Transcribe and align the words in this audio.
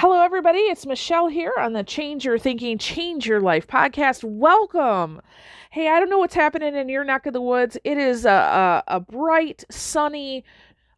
Hello, 0.00 0.20
everybody. 0.20 0.58
It's 0.58 0.84
Michelle 0.84 1.28
here 1.28 1.54
on 1.58 1.72
the 1.72 1.82
Change 1.82 2.26
Your 2.26 2.38
Thinking, 2.38 2.76
Change 2.76 3.26
Your 3.26 3.40
Life 3.40 3.66
podcast. 3.66 4.24
Welcome. 4.24 5.22
Hey, 5.70 5.88
I 5.88 5.98
don't 5.98 6.10
know 6.10 6.18
what's 6.18 6.34
happening 6.34 6.74
in 6.76 6.90
your 6.90 7.02
neck 7.02 7.24
of 7.24 7.32
the 7.32 7.40
woods. 7.40 7.78
It 7.82 7.96
is 7.96 8.26
a, 8.26 8.28
a, 8.28 8.84
a 8.88 9.00
bright, 9.00 9.64
sunny, 9.70 10.44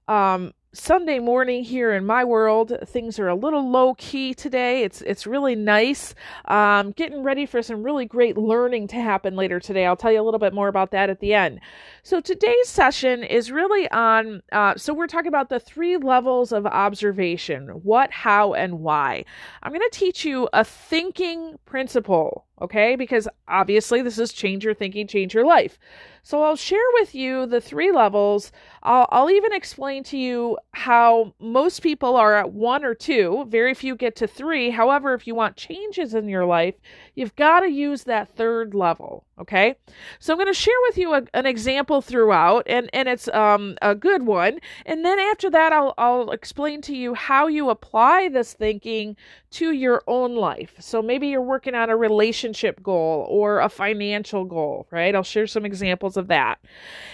um, 0.08 0.52
Sunday 0.78 1.18
morning 1.18 1.64
here 1.64 1.92
in 1.92 2.06
my 2.06 2.24
world. 2.24 2.72
Things 2.86 3.18
are 3.18 3.28
a 3.28 3.34
little 3.34 3.68
low 3.68 3.94
key 3.94 4.32
today. 4.32 4.84
It's 4.84 5.02
it's 5.02 5.26
really 5.26 5.56
nice. 5.56 6.14
Um, 6.44 6.92
getting 6.92 7.22
ready 7.22 7.46
for 7.46 7.62
some 7.62 7.82
really 7.82 8.06
great 8.06 8.38
learning 8.38 8.86
to 8.88 8.96
happen 8.96 9.34
later 9.34 9.58
today. 9.58 9.86
I'll 9.86 9.96
tell 9.96 10.12
you 10.12 10.20
a 10.20 10.22
little 10.22 10.38
bit 10.38 10.54
more 10.54 10.68
about 10.68 10.92
that 10.92 11.10
at 11.10 11.20
the 11.20 11.34
end. 11.34 11.60
So 12.04 12.20
today's 12.20 12.68
session 12.68 13.24
is 13.24 13.50
really 13.50 13.90
on. 13.90 14.42
Uh, 14.52 14.74
so 14.76 14.94
we're 14.94 15.08
talking 15.08 15.28
about 15.28 15.48
the 15.48 15.60
three 15.60 15.96
levels 15.96 16.52
of 16.52 16.64
observation: 16.64 17.68
what, 17.68 18.12
how, 18.12 18.54
and 18.54 18.80
why. 18.80 19.24
I'm 19.62 19.72
going 19.72 19.82
to 19.82 19.98
teach 19.98 20.24
you 20.24 20.48
a 20.52 20.64
thinking 20.64 21.58
principle. 21.66 22.46
Okay, 22.60 22.96
because 22.96 23.28
obviously 23.46 24.02
this 24.02 24.18
is 24.18 24.32
change 24.32 24.64
your 24.64 24.74
thinking, 24.74 25.06
change 25.06 25.32
your 25.32 25.46
life. 25.46 25.78
So 26.22 26.42
I'll 26.42 26.56
share 26.56 26.80
with 26.94 27.14
you 27.14 27.46
the 27.46 27.60
three 27.60 27.90
levels. 27.92 28.52
I'll, 28.82 29.06
I'll 29.10 29.30
even 29.30 29.52
explain 29.52 30.02
to 30.04 30.18
you 30.18 30.58
how 30.74 31.32
most 31.38 31.80
people 31.80 32.16
are 32.16 32.34
at 32.34 32.52
one 32.52 32.84
or 32.84 32.94
two. 32.94 33.46
Very 33.48 33.74
few 33.74 33.94
get 33.94 34.16
to 34.16 34.26
three. 34.26 34.70
However, 34.70 35.14
if 35.14 35.26
you 35.26 35.34
want 35.34 35.56
changes 35.56 36.14
in 36.14 36.28
your 36.28 36.44
life, 36.44 36.74
you've 37.14 37.36
got 37.36 37.60
to 37.60 37.70
use 37.70 38.04
that 38.04 38.36
third 38.36 38.74
level. 38.74 39.24
Okay, 39.40 39.76
so 40.18 40.32
I'm 40.32 40.36
going 40.36 40.48
to 40.48 40.52
share 40.52 40.74
with 40.88 40.98
you 40.98 41.14
a, 41.14 41.22
an 41.32 41.46
example 41.46 42.02
throughout, 42.02 42.64
and 42.66 42.90
and 42.92 43.08
it's 43.08 43.28
um 43.28 43.76
a 43.80 43.94
good 43.94 44.26
one. 44.26 44.58
And 44.84 45.04
then 45.04 45.20
after 45.20 45.48
that, 45.50 45.72
I'll 45.72 45.94
I'll 45.96 46.32
explain 46.32 46.82
to 46.82 46.96
you 46.96 47.14
how 47.14 47.46
you 47.46 47.70
apply 47.70 48.30
this 48.30 48.52
thinking 48.52 49.16
to 49.52 49.70
your 49.70 50.02
own 50.08 50.34
life. 50.34 50.74
So 50.80 51.00
maybe 51.00 51.28
you're 51.28 51.40
working 51.40 51.76
on 51.76 51.88
a 51.88 51.96
relationship 51.96 52.47
goal 52.82 53.26
or 53.28 53.60
a 53.60 53.68
financial 53.68 54.44
goal, 54.44 54.86
right? 54.90 55.14
I'll 55.14 55.22
share 55.22 55.46
some 55.46 55.64
examples 55.64 56.16
of 56.16 56.28
that. 56.28 56.58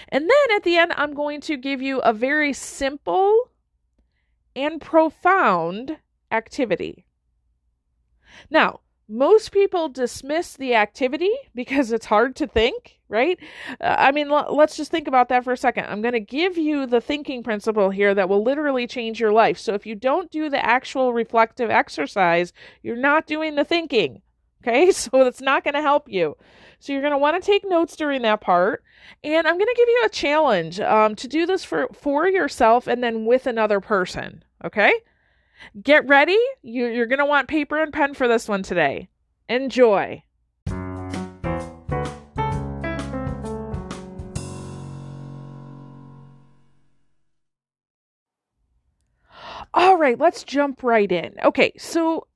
And 0.09 0.23
then 0.23 0.55
at 0.55 0.63
the 0.63 0.77
end, 0.77 0.93
I'm 0.95 1.13
going 1.13 1.41
to 1.41 1.57
give 1.57 1.81
you 1.81 1.99
a 1.99 2.13
very 2.13 2.53
simple 2.53 3.49
and 4.55 4.79
profound 4.79 5.97
activity. 6.31 7.05
Now, 8.49 8.81
most 9.07 9.51
people 9.51 9.87
dismiss 9.89 10.55
the 10.55 10.73
activity 10.73 11.31
because 11.53 11.91
it's 11.91 12.07
hard 12.07 12.35
to 12.37 12.47
think, 12.47 12.99
right? 13.07 13.37
Uh, 13.79 13.95
I 13.99 14.11
mean, 14.11 14.31
l- 14.31 14.55
let's 14.55 14.75
just 14.75 14.89
think 14.89 15.07
about 15.07 15.29
that 15.29 15.43
for 15.43 15.53
a 15.53 15.57
second. 15.57 15.85
I'm 15.85 16.01
going 16.01 16.13
to 16.13 16.19
give 16.19 16.57
you 16.57 16.87
the 16.87 17.01
thinking 17.01 17.43
principle 17.43 17.91
here 17.91 18.15
that 18.15 18.29
will 18.29 18.43
literally 18.43 18.87
change 18.87 19.19
your 19.19 19.31
life. 19.31 19.59
So 19.59 19.73
if 19.75 19.85
you 19.85 19.93
don't 19.93 20.31
do 20.31 20.49
the 20.49 20.63
actual 20.65 21.13
reflective 21.13 21.69
exercise, 21.69 22.51
you're 22.81 22.95
not 22.95 23.27
doing 23.27 23.55
the 23.55 23.63
thinking. 23.63 24.21
Okay, 24.65 24.91
so 24.91 25.23
that's 25.23 25.41
not 25.41 25.63
going 25.63 25.75
to 25.75 25.81
help 25.81 26.09
you. 26.09 26.35
So 26.79 26.91
you're 26.91 27.01
going 27.01 27.11
to 27.11 27.17
want 27.17 27.41
to 27.41 27.45
take 27.45 27.63
notes 27.67 27.95
during 27.95 28.23
that 28.23 28.41
part. 28.41 28.83
And 29.23 29.47
I'm 29.47 29.57
going 29.57 29.67
to 29.67 29.75
give 29.77 29.89
you 29.89 30.03
a 30.05 30.09
challenge 30.09 30.79
um, 30.79 31.15
to 31.15 31.27
do 31.27 31.45
this 31.45 31.63
for, 31.63 31.87
for 31.93 32.27
yourself 32.27 32.87
and 32.87 33.03
then 33.03 33.25
with 33.25 33.47
another 33.47 33.79
person. 33.79 34.43
Okay? 34.63 34.93
Get 35.81 36.07
ready. 36.07 36.37
You, 36.63 36.87
you're 36.87 37.05
going 37.05 37.19
to 37.19 37.25
want 37.25 37.47
paper 37.47 37.81
and 37.81 37.93
pen 37.93 38.13
for 38.13 38.27
this 38.27 38.47
one 38.47 38.63
today. 38.63 39.09
Enjoy. 39.47 40.23
All 49.73 49.97
right, 49.97 50.17
let's 50.17 50.43
jump 50.43 50.83
right 50.83 51.11
in. 51.11 51.35
Okay, 51.43 51.73
so 51.77 52.27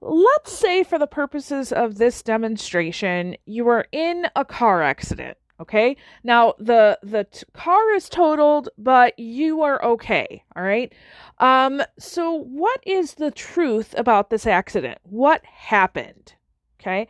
let's 0.00 0.52
say 0.52 0.82
for 0.82 0.98
the 0.98 1.06
purposes 1.06 1.72
of 1.72 1.98
this 1.98 2.22
demonstration, 2.22 3.36
you 3.46 3.68
are 3.68 3.86
in 3.92 4.26
a 4.36 4.44
car 4.44 4.82
accident. 4.82 5.36
Okay. 5.58 5.96
Now 6.22 6.54
the 6.58 6.98
the 7.02 7.24
t- 7.24 7.44
car 7.54 7.92
is 7.94 8.08
totaled, 8.08 8.68
but 8.76 9.18
you 9.18 9.62
are 9.62 9.82
okay. 9.82 10.44
All 10.54 10.62
right. 10.62 10.92
Um. 11.38 11.82
So 11.98 12.30
what 12.30 12.80
is 12.86 13.14
the 13.14 13.30
truth 13.30 13.94
about 13.96 14.28
this 14.28 14.46
accident? 14.46 14.98
What 15.04 15.44
happened? 15.46 16.34
Okay. 16.80 17.08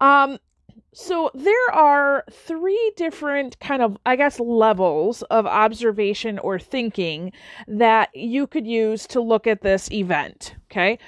Um. 0.00 0.38
So 0.92 1.30
there 1.34 1.72
are 1.72 2.24
three 2.30 2.92
different 2.96 3.58
kind 3.60 3.82
of, 3.82 3.96
I 4.06 4.16
guess, 4.16 4.40
levels 4.40 5.22
of 5.22 5.46
observation 5.46 6.38
or 6.40 6.58
thinking 6.58 7.32
that 7.68 8.14
you 8.14 8.46
could 8.46 8.66
use 8.66 9.06
to 9.08 9.20
look 9.20 9.46
at 9.46 9.62
this 9.62 9.90
event. 9.90 10.54
Okay. 10.70 10.98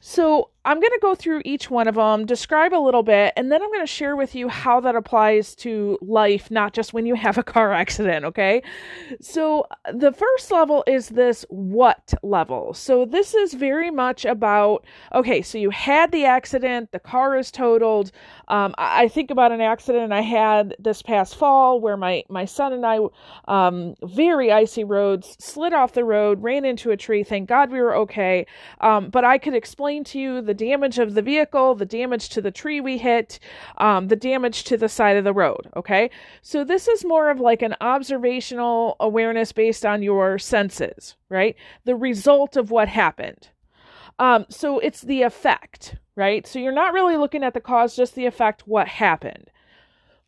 So 0.00 0.50
I'm 0.66 0.80
going 0.80 0.90
to 0.90 0.98
go 1.00 1.14
through 1.14 1.42
each 1.44 1.70
one 1.70 1.86
of 1.86 1.94
them, 1.94 2.26
describe 2.26 2.74
a 2.74 2.82
little 2.82 3.04
bit, 3.04 3.32
and 3.36 3.52
then 3.52 3.62
I'm 3.62 3.68
going 3.68 3.86
to 3.86 3.86
share 3.86 4.16
with 4.16 4.34
you 4.34 4.48
how 4.48 4.80
that 4.80 4.96
applies 4.96 5.54
to 5.56 5.96
life, 6.02 6.50
not 6.50 6.72
just 6.72 6.92
when 6.92 7.06
you 7.06 7.14
have 7.14 7.38
a 7.38 7.44
car 7.44 7.72
accident, 7.72 8.24
okay? 8.24 8.64
So, 9.20 9.66
the 9.94 10.10
first 10.10 10.50
level 10.50 10.82
is 10.88 11.10
this 11.10 11.46
what 11.50 12.14
level. 12.24 12.74
So, 12.74 13.04
this 13.04 13.32
is 13.32 13.54
very 13.54 13.92
much 13.92 14.24
about 14.24 14.84
okay, 15.14 15.40
so 15.40 15.56
you 15.56 15.70
had 15.70 16.10
the 16.10 16.24
accident, 16.24 16.90
the 16.90 16.98
car 16.98 17.36
is 17.36 17.52
totaled. 17.52 18.10
Um, 18.48 18.74
I 18.76 19.06
think 19.06 19.30
about 19.30 19.52
an 19.52 19.60
accident 19.60 20.12
I 20.12 20.22
had 20.22 20.74
this 20.80 21.00
past 21.00 21.36
fall 21.36 21.80
where 21.80 21.96
my, 21.96 22.24
my 22.28 22.44
son 22.44 22.72
and 22.72 22.84
I, 22.84 22.98
um, 23.46 23.94
very 24.02 24.50
icy 24.50 24.82
roads, 24.82 25.36
slid 25.38 25.72
off 25.72 25.92
the 25.92 26.04
road, 26.04 26.42
ran 26.42 26.64
into 26.64 26.90
a 26.90 26.96
tree. 26.96 27.22
Thank 27.22 27.48
God 27.48 27.70
we 27.70 27.80
were 27.80 27.94
okay. 27.98 28.46
Um, 28.80 29.10
but 29.10 29.24
I 29.24 29.38
could 29.38 29.54
explain 29.54 30.02
to 30.04 30.18
you 30.18 30.40
the 30.40 30.55
damage 30.56 30.98
of 30.98 31.14
the 31.14 31.22
vehicle, 31.22 31.74
the 31.76 31.86
damage 31.86 32.28
to 32.30 32.40
the 32.40 32.50
tree 32.50 32.80
we 32.80 32.98
hit, 32.98 33.38
um, 33.78 34.08
the 34.08 34.16
damage 34.16 34.64
to 34.64 34.76
the 34.76 34.88
side 34.88 35.16
of 35.16 35.24
the 35.24 35.32
road. 35.32 35.68
Okay. 35.76 36.10
So 36.42 36.64
this 36.64 36.88
is 36.88 37.04
more 37.04 37.30
of 37.30 37.38
like 37.38 37.62
an 37.62 37.76
observational 37.80 38.96
awareness 38.98 39.52
based 39.52 39.86
on 39.86 40.02
your 40.02 40.38
senses, 40.38 41.14
right? 41.28 41.54
The 41.84 41.94
result 41.94 42.56
of 42.56 42.70
what 42.70 42.88
happened. 42.88 43.50
Um, 44.18 44.46
so 44.48 44.78
it's 44.78 45.02
the 45.02 45.22
effect, 45.22 45.96
right? 46.16 46.46
So 46.46 46.58
you're 46.58 46.72
not 46.72 46.94
really 46.94 47.16
looking 47.16 47.44
at 47.44 47.54
the 47.54 47.60
cause, 47.60 47.94
just 47.94 48.14
the 48.14 48.26
effect, 48.26 48.66
what 48.66 48.88
happened. 48.88 49.50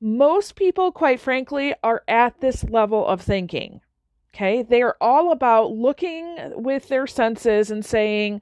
Most 0.01 0.55
people, 0.55 0.93
quite 0.93 1.19
frankly, 1.19 1.75
are 1.83 2.05
at 2.07 2.41
this 2.41 2.63
level 2.65 3.07
of 3.07 3.21
thinking. 3.21 3.81
Okay. 4.35 4.63
They 4.63 4.83
are 4.83 4.97
all 5.01 5.33
about 5.33 5.73
looking 5.73 6.37
with 6.55 6.89
their 6.89 7.07
senses 7.07 7.71
and 7.71 7.85
saying, 7.85 8.41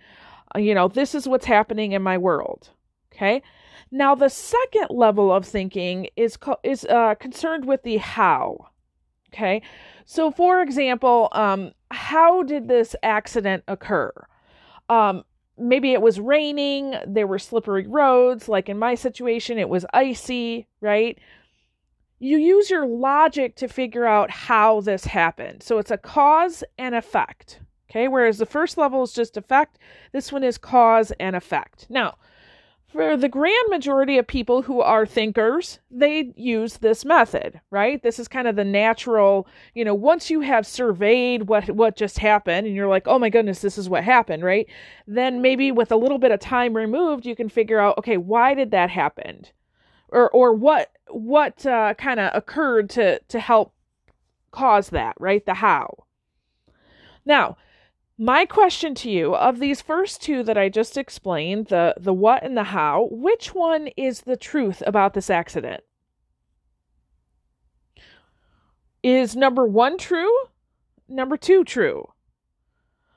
you 0.57 0.75
know, 0.75 0.89
this 0.89 1.15
is 1.15 1.29
what's 1.29 1.47
happening 1.47 1.93
in 1.93 2.03
my 2.03 2.19
world. 2.19 2.71
Okay. 3.13 3.43
Now, 3.91 4.15
the 4.15 4.29
second 4.29 4.89
level 4.91 5.33
of 5.33 5.47
thinking 5.47 6.09
is 6.17 6.37
is 6.63 6.85
uh, 6.85 7.15
concerned 7.15 7.65
with 7.65 7.83
the 7.83 7.97
how. 7.99 8.69
Okay. 9.33 9.63
So, 10.05 10.31
for 10.31 10.61
example, 10.61 11.29
um, 11.33 11.73
how 11.91 12.43
did 12.43 12.69
this 12.69 12.95
accident 13.03 13.65
occur? 13.69 14.13
Um, 14.89 15.25
maybe 15.59 15.93
it 15.93 16.03
was 16.03 16.21
raining, 16.21 16.95
there 17.07 17.27
were 17.27 17.39
slippery 17.39 17.87
roads. 17.87 18.49
Like 18.49 18.69
in 18.69 18.79
my 18.79 18.95
situation, 18.95 19.59
it 19.59 19.69
was 19.69 19.87
icy, 19.93 20.67
right? 20.81 21.19
You 22.19 22.39
use 22.39 22.71
your 22.71 22.87
logic 22.87 23.57
to 23.57 23.69
figure 23.69 24.07
out 24.07 24.31
how 24.31 24.81
this 24.81 25.05
happened. 25.05 25.63
So, 25.63 25.79
it's 25.79 25.91
a 25.91 25.99
cause 25.99 26.65
and 26.79 26.95
effect. 26.95 27.61
Okay, 27.89 28.09
whereas 28.09 28.39
the 28.39 28.47
first 28.47 28.77
level 28.77 29.03
is 29.03 29.13
just 29.13 29.37
effect, 29.37 29.79
this 30.13 30.33
one 30.33 30.43
is 30.43 30.59
cause 30.59 31.13
and 31.21 31.37
effect. 31.37 31.87
Now, 31.89 32.17
for 32.87 33.17
the 33.17 33.29
grand 33.29 33.69
majority 33.69 34.17
of 34.17 34.27
people 34.27 34.63
who 34.63 34.81
are 34.81 35.05
thinkers, 35.05 35.81
they 35.91 36.33
use 36.37 36.79
this 36.79 37.05
method, 37.05 37.61
right? 37.71 38.03
This 38.03 38.19
is 38.19 38.29
kind 38.29 38.49
of 38.49 38.57
the 38.57 38.65
natural, 38.65 39.47
you 39.75 39.85
know, 39.85 39.95
once 39.95 40.31
you 40.31 40.41
have 40.41 40.67
surveyed 40.67 41.49
what 41.49 41.69
what 41.71 41.97
just 41.97 42.19
happened 42.19 42.67
and 42.67 42.75
you're 42.77 42.89
like, 42.89 43.07
"Oh 43.07 43.19
my 43.19 43.29
goodness, 43.29 43.61
this 43.61 43.77
is 43.77 43.89
what 43.89 44.05
happened," 44.05 44.43
right? 44.45 44.67
Then 45.07 45.43
maybe 45.43 45.73
with 45.73 45.93
a 45.93 45.97
little 45.97 46.19
bit 46.19 46.33
of 46.33 46.41
time 46.41 46.75
removed, 46.75 47.27
you 47.27 47.37
can 47.37 47.49
figure 47.49 47.81
out, 47.81 47.99
"Okay, 47.99 48.17
why 48.17 48.55
did 48.55 48.71
that 48.71 48.91
happen?" 48.91 49.47
Or 50.09 50.31
or 50.31 50.55
what 50.55 50.91
what 51.09 51.67
uh, 51.67 51.95
kind 51.95 52.21
of 52.21 52.31
occurred 52.35 52.89
to 52.91 53.21
to 53.29 53.41
help 53.41 53.75
cause 54.53 54.91
that, 54.91 55.17
right? 55.21 55.45
The 55.45 55.55
how. 55.55 56.05
Now, 57.27 57.57
my 58.19 58.47
question 58.47 58.95
to 58.97 59.11
you 59.11 59.35
of 59.35 59.59
these 59.59 59.83
first 59.83 60.23
two 60.23 60.43
that 60.45 60.57
I 60.57 60.69
just 60.69 60.97
explained, 60.97 61.67
the 61.67 61.95
the 61.99 62.15
what 62.15 62.43
and 62.43 62.57
the 62.57 62.65
how, 62.65 63.09
which 63.11 63.55
one 63.55 63.89
is 63.97 64.23
the 64.23 64.37
truth 64.37 64.83
about 64.87 65.15
this 65.15 65.31
accident? 65.31 65.83
Is 69.03 69.37
number 69.37 69.65
1 69.65 69.99
true? 69.99 70.33
Number 71.09 71.37
2 71.37 71.65
true? 71.65 72.13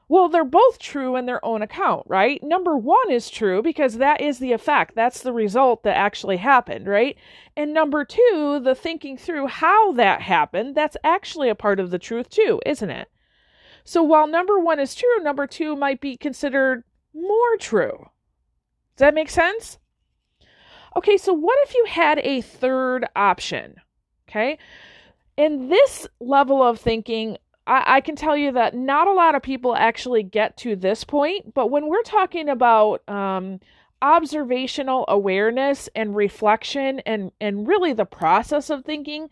Well, 0.07 0.27
they're 0.27 0.43
both 0.43 0.79
true 0.79 1.15
in 1.15 1.25
their 1.25 1.43
own 1.45 1.61
account, 1.61 2.03
right? 2.07 2.41
Number 2.43 2.75
1 2.75 3.11
is 3.11 3.29
true 3.29 3.61
because 3.61 3.97
that 3.97 4.21
is 4.21 4.39
the 4.39 4.51
effect. 4.51 4.95
That's 4.95 5.21
the 5.21 5.33
result 5.33 5.83
that 5.83 5.95
actually 5.95 6.37
happened, 6.37 6.87
right? 6.87 7.15
And 7.55 7.73
number 7.73 8.03
2, 8.03 8.61
the 8.63 8.75
thinking 8.75 9.17
through 9.17 9.47
how 9.47 9.91
that 9.93 10.21
happened, 10.21 10.75
that's 10.75 10.97
actually 11.03 11.49
a 11.49 11.55
part 11.55 11.79
of 11.79 11.89
the 11.91 11.99
truth 11.99 12.29
too, 12.29 12.59
isn't 12.65 12.89
it? 12.89 13.07
So 13.83 14.03
while 14.03 14.27
number 14.27 14.59
one 14.59 14.79
is 14.79 14.95
true, 14.95 15.19
number 15.21 15.47
two 15.47 15.75
might 15.75 16.01
be 16.01 16.17
considered 16.17 16.83
more 17.13 17.57
true. 17.59 18.09
Does 18.95 19.05
that 19.05 19.13
make 19.13 19.29
sense? 19.29 19.77
Okay, 20.95 21.17
so 21.17 21.33
what 21.33 21.57
if 21.63 21.73
you 21.73 21.85
had 21.87 22.19
a 22.19 22.41
third 22.41 23.05
option? 23.15 23.75
Okay. 24.27 24.57
In 25.37 25.69
this 25.69 26.07
level 26.19 26.61
of 26.61 26.79
thinking, 26.79 27.37
I, 27.65 27.83
I, 27.97 28.01
can 28.01 28.15
tell 28.15 28.35
you 28.35 28.51
that 28.51 28.75
not 28.75 29.07
a 29.07 29.13
lot 29.13 29.35
of 29.35 29.41
people 29.41 29.75
actually 29.75 30.23
get 30.23 30.57
to 30.57 30.75
this 30.75 31.03
point, 31.03 31.53
but 31.53 31.71
when 31.71 31.87
we're 31.87 32.03
talking 32.03 32.49
about 32.49 33.07
um, 33.07 33.59
observational 34.01 35.05
awareness 35.07 35.87
and 35.95 36.15
reflection 36.15 36.99
and, 37.05 37.31
and 37.39 37.67
really 37.67 37.93
the 37.93 38.05
process 38.05 38.69
of 38.69 38.83
thinking, 38.83 39.29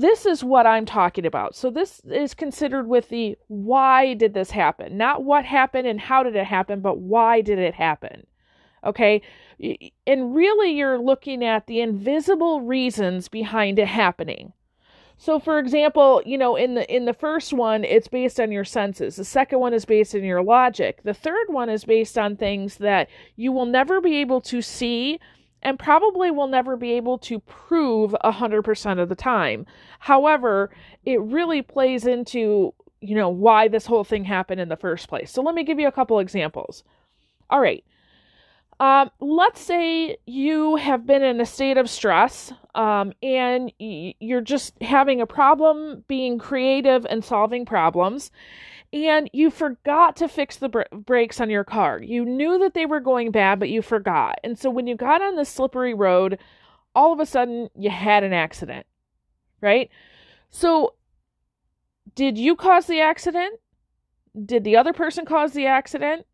this 0.00 0.26
is 0.26 0.42
what 0.42 0.66
I'm 0.66 0.84
talking 0.84 1.26
about. 1.26 1.54
So, 1.54 1.70
this 1.70 2.00
is 2.04 2.34
considered 2.34 2.88
with 2.88 3.08
the 3.08 3.36
why 3.48 4.14
did 4.14 4.34
this 4.34 4.50
happen? 4.50 4.96
Not 4.96 5.24
what 5.24 5.44
happened 5.44 5.86
and 5.86 6.00
how 6.00 6.22
did 6.22 6.36
it 6.36 6.46
happen, 6.46 6.80
but 6.80 6.98
why 6.98 7.40
did 7.40 7.58
it 7.58 7.74
happen? 7.74 8.26
Okay. 8.84 9.22
And 10.06 10.34
really, 10.34 10.72
you're 10.72 10.98
looking 10.98 11.44
at 11.44 11.66
the 11.66 11.80
invisible 11.80 12.60
reasons 12.60 13.28
behind 13.28 13.78
it 13.78 13.88
happening. 13.88 14.52
So 15.16 15.38
for 15.38 15.58
example, 15.58 16.22
you 16.26 16.36
know, 16.36 16.56
in 16.56 16.74
the 16.74 16.94
in 16.94 17.04
the 17.04 17.14
first 17.14 17.52
one 17.52 17.84
it's 17.84 18.08
based 18.08 18.40
on 18.40 18.50
your 18.50 18.64
senses. 18.64 19.16
The 19.16 19.24
second 19.24 19.60
one 19.60 19.72
is 19.72 19.84
based 19.84 20.14
on 20.14 20.24
your 20.24 20.42
logic. 20.42 21.02
The 21.04 21.14
third 21.14 21.46
one 21.48 21.70
is 21.70 21.84
based 21.84 22.18
on 22.18 22.36
things 22.36 22.78
that 22.78 23.08
you 23.36 23.52
will 23.52 23.66
never 23.66 24.00
be 24.00 24.16
able 24.16 24.40
to 24.42 24.60
see 24.60 25.20
and 25.64 25.78
probably 25.78 26.30
will 26.30 26.46
never 26.46 26.76
be 26.76 26.92
able 26.92 27.18
to 27.18 27.40
prove 27.40 28.14
100% 28.24 28.98
of 29.00 29.08
the 29.08 29.14
time. 29.14 29.66
However, 29.98 30.70
it 31.04 31.20
really 31.20 31.62
plays 31.62 32.06
into, 32.06 32.74
you 33.00 33.14
know, 33.14 33.30
why 33.30 33.68
this 33.68 33.86
whole 33.86 34.04
thing 34.04 34.24
happened 34.24 34.60
in 34.60 34.68
the 34.68 34.76
first 34.76 35.08
place. 35.08 35.32
So 35.32 35.42
let 35.42 35.54
me 35.54 35.64
give 35.64 35.80
you 35.80 35.88
a 35.88 35.92
couple 35.92 36.18
examples. 36.18 36.84
All 37.50 37.60
right. 37.60 37.84
Um, 38.80 39.10
let's 39.20 39.60
say 39.60 40.16
you 40.26 40.76
have 40.76 41.06
been 41.06 41.22
in 41.22 41.40
a 41.40 41.46
state 41.46 41.76
of 41.76 41.88
stress 41.88 42.52
um, 42.74 43.12
and 43.22 43.72
you're 43.78 44.40
just 44.40 44.74
having 44.82 45.20
a 45.20 45.26
problem 45.26 46.04
being 46.08 46.38
creative 46.38 47.06
and 47.08 47.24
solving 47.24 47.64
problems, 47.64 48.32
and 48.94 49.28
you 49.32 49.50
forgot 49.50 50.14
to 50.16 50.28
fix 50.28 50.56
the 50.56 50.68
br- 50.68 50.82
brakes 50.92 51.40
on 51.40 51.50
your 51.50 51.64
car. 51.64 52.00
You 52.00 52.24
knew 52.24 52.60
that 52.60 52.74
they 52.74 52.86
were 52.86 53.00
going 53.00 53.32
bad, 53.32 53.58
but 53.58 53.68
you 53.68 53.82
forgot. 53.82 54.38
And 54.44 54.56
so 54.56 54.70
when 54.70 54.86
you 54.86 54.94
got 54.94 55.20
on 55.20 55.34
the 55.34 55.44
slippery 55.44 55.94
road, 55.94 56.38
all 56.94 57.12
of 57.12 57.18
a 57.18 57.26
sudden 57.26 57.68
you 57.76 57.90
had 57.90 58.22
an 58.22 58.32
accident, 58.32 58.86
right? 59.60 59.90
So, 60.50 60.94
did 62.14 62.38
you 62.38 62.54
cause 62.54 62.86
the 62.86 63.00
accident? 63.00 63.58
Did 64.46 64.62
the 64.62 64.76
other 64.76 64.92
person 64.92 65.24
cause 65.24 65.52
the 65.52 65.66
accident? 65.66 66.24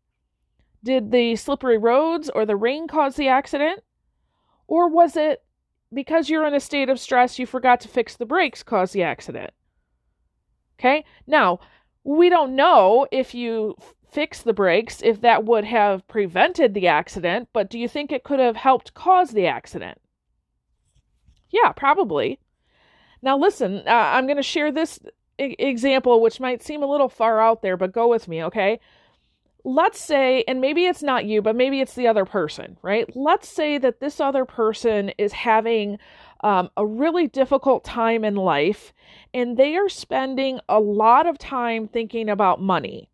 Did 0.83 1.11
the 1.11 1.35
slippery 1.37 1.79
roads 1.79 2.29
or 2.29 2.45
the 2.45 2.55
rain 2.55 2.87
cause 2.87 3.15
the 3.15 3.27
accident? 3.27 3.81
Or 4.67 4.87
was 4.87 5.17
it 5.17 5.43
because 5.91 6.29
you're 6.29 6.45
in 6.45 6.53
a 6.53 6.59
state 6.59 6.89
of 6.89 6.99
stress, 6.99 7.39
you 7.39 7.47
forgot 7.47 7.81
to 7.81 7.87
fix 7.87 8.15
the 8.15 8.25
brakes, 8.27 8.61
cause 8.61 8.91
the 8.91 9.01
accident? 9.01 9.51
Okay, 10.79 11.03
now 11.25 11.59
we 12.03 12.29
don't 12.29 12.55
know 12.55 13.07
if 13.11 13.33
you 13.33 13.75
fix 14.11 14.41
the 14.41 14.53
brakes, 14.53 15.01
if 15.03 15.21
that 15.21 15.45
would 15.45 15.63
have 15.65 16.07
prevented 16.07 16.73
the 16.73 16.87
accident, 16.87 17.49
but 17.53 17.69
do 17.69 17.79
you 17.79 17.87
think 17.87 18.11
it 18.11 18.23
could 18.23 18.39
have 18.39 18.55
helped 18.55 18.93
cause 18.93 19.31
the 19.31 19.47
accident? 19.47 19.99
Yeah, 21.49 21.71
probably. 21.71 22.39
Now, 23.21 23.37
listen, 23.37 23.83
uh, 23.85 23.91
I'm 23.91 24.25
going 24.25 24.37
to 24.37 24.43
share 24.43 24.71
this 24.71 24.99
I- 25.39 25.55
example, 25.59 26.21
which 26.21 26.39
might 26.39 26.63
seem 26.63 26.83
a 26.83 26.87
little 26.87 27.09
far 27.09 27.39
out 27.39 27.61
there, 27.61 27.77
but 27.77 27.93
go 27.93 28.07
with 28.07 28.27
me, 28.27 28.43
okay? 28.45 28.79
let's 29.63 29.99
say, 29.99 30.43
and 30.47 30.61
maybe 30.61 30.85
it's 30.85 31.03
not 31.03 31.25
you, 31.25 31.41
but 31.41 31.55
maybe 31.55 31.81
it's 31.81 31.95
the 31.95 32.07
other 32.07 32.25
person, 32.25 32.77
right? 32.81 33.09
Let's 33.15 33.47
say 33.47 33.77
that 33.77 33.99
this 33.99 34.19
other 34.19 34.45
person 34.45 35.09
is 35.17 35.33
having 35.33 35.99
um, 36.41 36.69
a 36.77 36.85
really 36.85 37.27
difficult 37.27 37.83
time 37.83 38.23
in 38.23 38.35
life 38.35 38.93
and 39.33 39.57
they 39.57 39.75
are 39.75 39.89
spending 39.89 40.59
a 40.67 40.79
lot 40.79 41.27
of 41.27 41.37
time 41.37 41.87
thinking 41.87 42.29
about 42.29 42.61
money. 42.61 43.09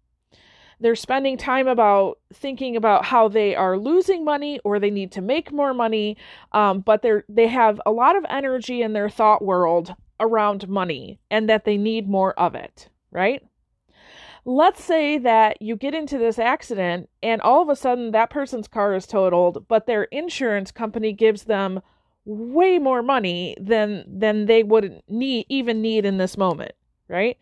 They're 0.79 0.95
spending 0.95 1.37
time 1.37 1.67
about 1.67 2.19
thinking 2.33 2.75
about 2.75 3.05
how 3.05 3.27
they 3.27 3.55
are 3.55 3.77
losing 3.77 4.23
money 4.23 4.59
or 4.63 4.79
they 4.79 4.91
need 4.91 5.11
to 5.13 5.21
make 5.21 5.51
more 5.51 5.73
money, 5.73 6.17
um, 6.51 6.81
but 6.81 7.01
they're 7.01 7.25
they 7.27 7.47
have 7.47 7.81
a 7.85 7.91
lot 7.91 8.15
of 8.15 8.25
energy 8.29 8.81
in 8.83 8.93
their 8.93 9.09
thought 9.09 9.43
world 9.43 9.95
around 10.19 10.67
money 10.67 11.19
and 11.31 11.49
that 11.49 11.65
they 11.65 11.77
need 11.77 12.07
more 12.07 12.39
of 12.39 12.53
it, 12.53 12.89
right? 13.11 13.43
let's 14.47 14.81
say 14.81 15.17
that 15.17 15.61
you 15.61 15.75
get 15.75 15.93
into 15.93 16.17
this 16.17 16.39
accident 16.39 17.09
and 17.21 17.41
all 17.41 17.61
of 17.61 17.67
a 17.67 17.75
sudden 17.75 18.11
that 18.11 18.29
person's 18.29 18.67
car 18.69 18.95
is 18.95 19.05
totaled, 19.05 19.67
but 19.67 19.85
their 19.85 20.03
insurance 20.05 20.71
company 20.71 21.11
gives 21.11 21.43
them 21.43 21.81
way 22.27 22.77
more 22.77 23.01
money 23.01 23.55
than 23.59 24.03
than 24.07 24.45
they 24.45 24.61
would 24.61 25.01
need 25.07 25.45
even 25.49 25.81
need 25.81 26.05
in 26.05 26.17
this 26.17 26.37
moment, 26.37 26.73
right? 27.07 27.37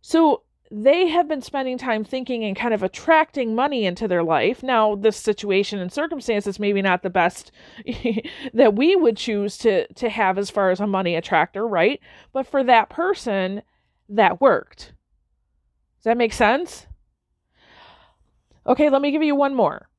So 0.00 0.44
they 0.70 1.08
have 1.08 1.26
been 1.26 1.42
spending 1.42 1.76
time 1.76 2.04
thinking 2.04 2.44
and 2.44 2.54
kind 2.54 2.72
of 2.72 2.84
attracting 2.84 3.56
money 3.56 3.84
into 3.84 4.06
their 4.06 4.22
life. 4.22 4.62
Now, 4.62 4.94
this 4.94 5.16
situation 5.16 5.80
and 5.80 5.92
circumstances 5.92 6.60
maybe 6.60 6.80
not 6.80 7.02
the 7.02 7.10
best 7.10 7.50
that 8.54 8.76
we 8.76 8.94
would 8.94 9.16
choose 9.16 9.58
to 9.58 9.92
to 9.94 10.08
have 10.08 10.38
as 10.38 10.50
far 10.50 10.70
as 10.70 10.80
a 10.80 10.86
money 10.86 11.16
attractor, 11.16 11.66
right? 11.66 12.00
But 12.32 12.46
for 12.46 12.62
that 12.62 12.88
person, 12.88 13.62
that 14.08 14.40
worked 14.40 14.92
does 16.00 16.04
that 16.04 16.16
make 16.16 16.32
sense? 16.32 16.86
Okay, 18.66 18.88
let 18.88 19.02
me 19.02 19.10
give 19.10 19.22
you 19.22 19.34
one 19.34 19.54
more. 19.54 19.90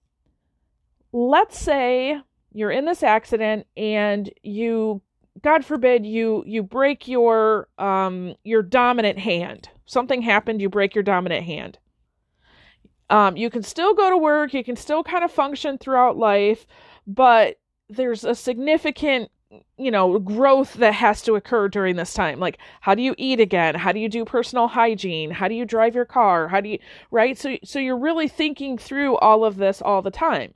Let's 1.11 1.59
say 1.59 2.19
you're 2.51 2.71
in 2.71 2.85
this 2.85 3.03
accident 3.03 3.65
and 3.77 4.29
you 4.43 5.01
god 5.41 5.63
forbid 5.63 6.05
you 6.05 6.43
you 6.45 6.61
break 6.61 7.07
your 7.07 7.67
um 7.77 8.35
your 8.43 8.61
dominant 8.61 9.17
hand. 9.19 9.69
Something 9.85 10.21
happened, 10.21 10.61
you 10.61 10.69
break 10.69 10.95
your 10.95 11.03
dominant 11.03 11.45
hand. 11.45 11.79
Um 13.09 13.37
you 13.37 13.49
can 13.49 13.63
still 13.63 13.93
go 13.93 14.09
to 14.09 14.17
work, 14.17 14.53
you 14.53 14.63
can 14.63 14.75
still 14.75 15.03
kind 15.03 15.23
of 15.23 15.31
function 15.31 15.77
throughout 15.77 16.17
life, 16.17 16.65
but 17.07 17.59
there's 17.89 18.23
a 18.23 18.35
significant 18.35 19.31
you 19.77 19.91
know 19.91 20.17
growth 20.17 20.75
that 20.75 20.93
has 20.93 21.21
to 21.23 21.35
occur 21.35 21.67
during 21.67 21.95
this 21.95 22.13
time. 22.13 22.39
Like 22.39 22.57
how 22.81 22.95
do 22.95 23.01
you 23.01 23.15
eat 23.17 23.39
again? 23.39 23.75
How 23.75 23.91
do 23.91 23.99
you 23.99 24.09
do 24.09 24.25
personal 24.25 24.67
hygiene? 24.67 25.31
How 25.31 25.47
do 25.47 25.55
you 25.55 25.65
drive 25.65 25.95
your 25.95 26.05
car? 26.05 26.49
How 26.49 26.61
do 26.61 26.69
you 26.69 26.79
right? 27.11 27.37
So 27.37 27.57
so 27.63 27.79
you're 27.79 27.97
really 27.97 28.27
thinking 28.27 28.77
through 28.77 29.17
all 29.17 29.45
of 29.45 29.55
this 29.57 29.81
all 29.81 30.01
the 30.01 30.11
time 30.11 30.53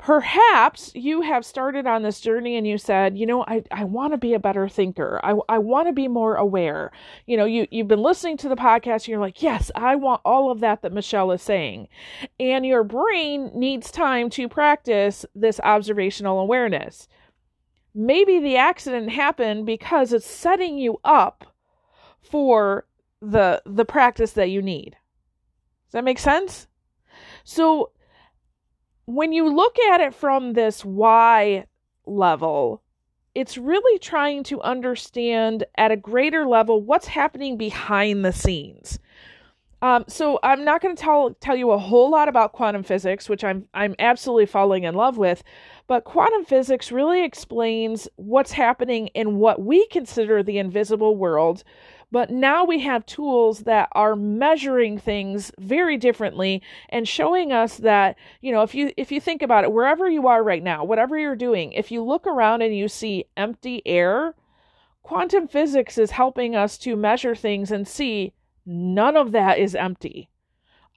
perhaps 0.00 0.90
you 0.94 1.20
have 1.20 1.44
started 1.44 1.86
on 1.86 2.02
this 2.02 2.20
journey 2.20 2.56
and 2.56 2.66
you 2.66 2.78
said 2.78 3.18
you 3.18 3.26
know 3.26 3.44
i, 3.46 3.62
I 3.70 3.84
want 3.84 4.14
to 4.14 4.18
be 4.18 4.32
a 4.32 4.38
better 4.38 4.66
thinker 4.66 5.20
i, 5.22 5.34
I 5.48 5.58
want 5.58 5.88
to 5.88 5.92
be 5.92 6.08
more 6.08 6.36
aware 6.36 6.90
you 7.26 7.36
know 7.36 7.44
you, 7.44 7.66
you've 7.70 7.88
been 7.88 8.02
listening 8.02 8.38
to 8.38 8.48
the 8.48 8.56
podcast 8.56 9.02
and 9.02 9.08
you're 9.08 9.20
like 9.20 9.42
yes 9.42 9.70
i 9.74 9.94
want 9.96 10.22
all 10.24 10.50
of 10.50 10.60
that 10.60 10.80
that 10.82 10.94
michelle 10.94 11.30
is 11.32 11.42
saying 11.42 11.86
and 12.38 12.64
your 12.64 12.82
brain 12.82 13.50
needs 13.54 13.90
time 13.90 14.30
to 14.30 14.48
practice 14.48 15.26
this 15.34 15.60
observational 15.60 16.40
awareness 16.40 17.06
maybe 17.94 18.40
the 18.40 18.56
accident 18.56 19.10
happened 19.10 19.66
because 19.66 20.12
it's 20.12 20.26
setting 20.26 20.78
you 20.78 20.98
up 21.04 21.44
for 22.22 22.86
the 23.20 23.62
the 23.66 23.84
practice 23.84 24.32
that 24.32 24.50
you 24.50 24.62
need. 24.62 24.96
Does 25.86 25.92
that 25.92 26.04
make 26.04 26.18
sense? 26.18 26.66
So 27.44 27.90
when 29.10 29.32
you 29.32 29.52
look 29.52 29.76
at 29.90 30.00
it 30.00 30.14
from 30.14 30.52
this 30.52 30.84
why 30.84 31.66
level, 32.06 32.82
it's 33.34 33.58
really 33.58 33.98
trying 33.98 34.44
to 34.44 34.60
understand 34.62 35.64
at 35.76 35.90
a 35.90 35.96
greater 35.96 36.46
level 36.46 36.80
what's 36.80 37.08
happening 37.08 37.56
behind 37.56 38.24
the 38.24 38.32
scenes. 38.32 38.98
Um, 39.82 40.04
so 40.08 40.38
I'm 40.42 40.64
not 40.64 40.82
going 40.82 40.94
to 40.94 41.02
tell 41.02 41.34
tell 41.40 41.56
you 41.56 41.70
a 41.70 41.78
whole 41.78 42.10
lot 42.10 42.28
about 42.28 42.52
quantum 42.52 42.82
physics, 42.82 43.28
which 43.28 43.42
I'm 43.42 43.66
I'm 43.72 43.94
absolutely 43.98 44.46
falling 44.46 44.84
in 44.84 44.94
love 44.94 45.16
with, 45.16 45.42
but 45.86 46.04
quantum 46.04 46.44
physics 46.44 46.92
really 46.92 47.24
explains 47.24 48.06
what's 48.16 48.52
happening 48.52 49.08
in 49.08 49.36
what 49.38 49.62
we 49.62 49.86
consider 49.86 50.42
the 50.42 50.58
invisible 50.58 51.16
world. 51.16 51.64
But 52.12 52.30
now 52.30 52.64
we 52.64 52.80
have 52.80 53.06
tools 53.06 53.60
that 53.60 53.88
are 53.92 54.16
measuring 54.16 54.98
things 54.98 55.52
very 55.58 55.96
differently 55.96 56.62
and 56.88 57.06
showing 57.06 57.52
us 57.52 57.76
that, 57.78 58.16
you 58.40 58.50
know, 58.52 58.62
if 58.62 58.74
you 58.74 58.92
if 58.96 59.12
you 59.12 59.20
think 59.20 59.42
about 59.42 59.64
it, 59.64 59.72
wherever 59.72 60.08
you 60.08 60.26
are 60.26 60.42
right 60.42 60.62
now, 60.62 60.84
whatever 60.84 61.18
you're 61.18 61.36
doing, 61.36 61.72
if 61.72 61.90
you 61.90 62.02
look 62.02 62.26
around 62.26 62.62
and 62.62 62.76
you 62.76 62.88
see 62.88 63.26
empty 63.36 63.82
air, 63.86 64.34
quantum 65.02 65.46
physics 65.46 65.98
is 65.98 66.10
helping 66.10 66.56
us 66.56 66.76
to 66.78 66.96
measure 66.96 67.34
things 67.34 67.70
and 67.70 67.86
see 67.86 68.32
None 68.66 69.16
of 69.16 69.32
that 69.32 69.58
is 69.58 69.74
empty. 69.74 70.30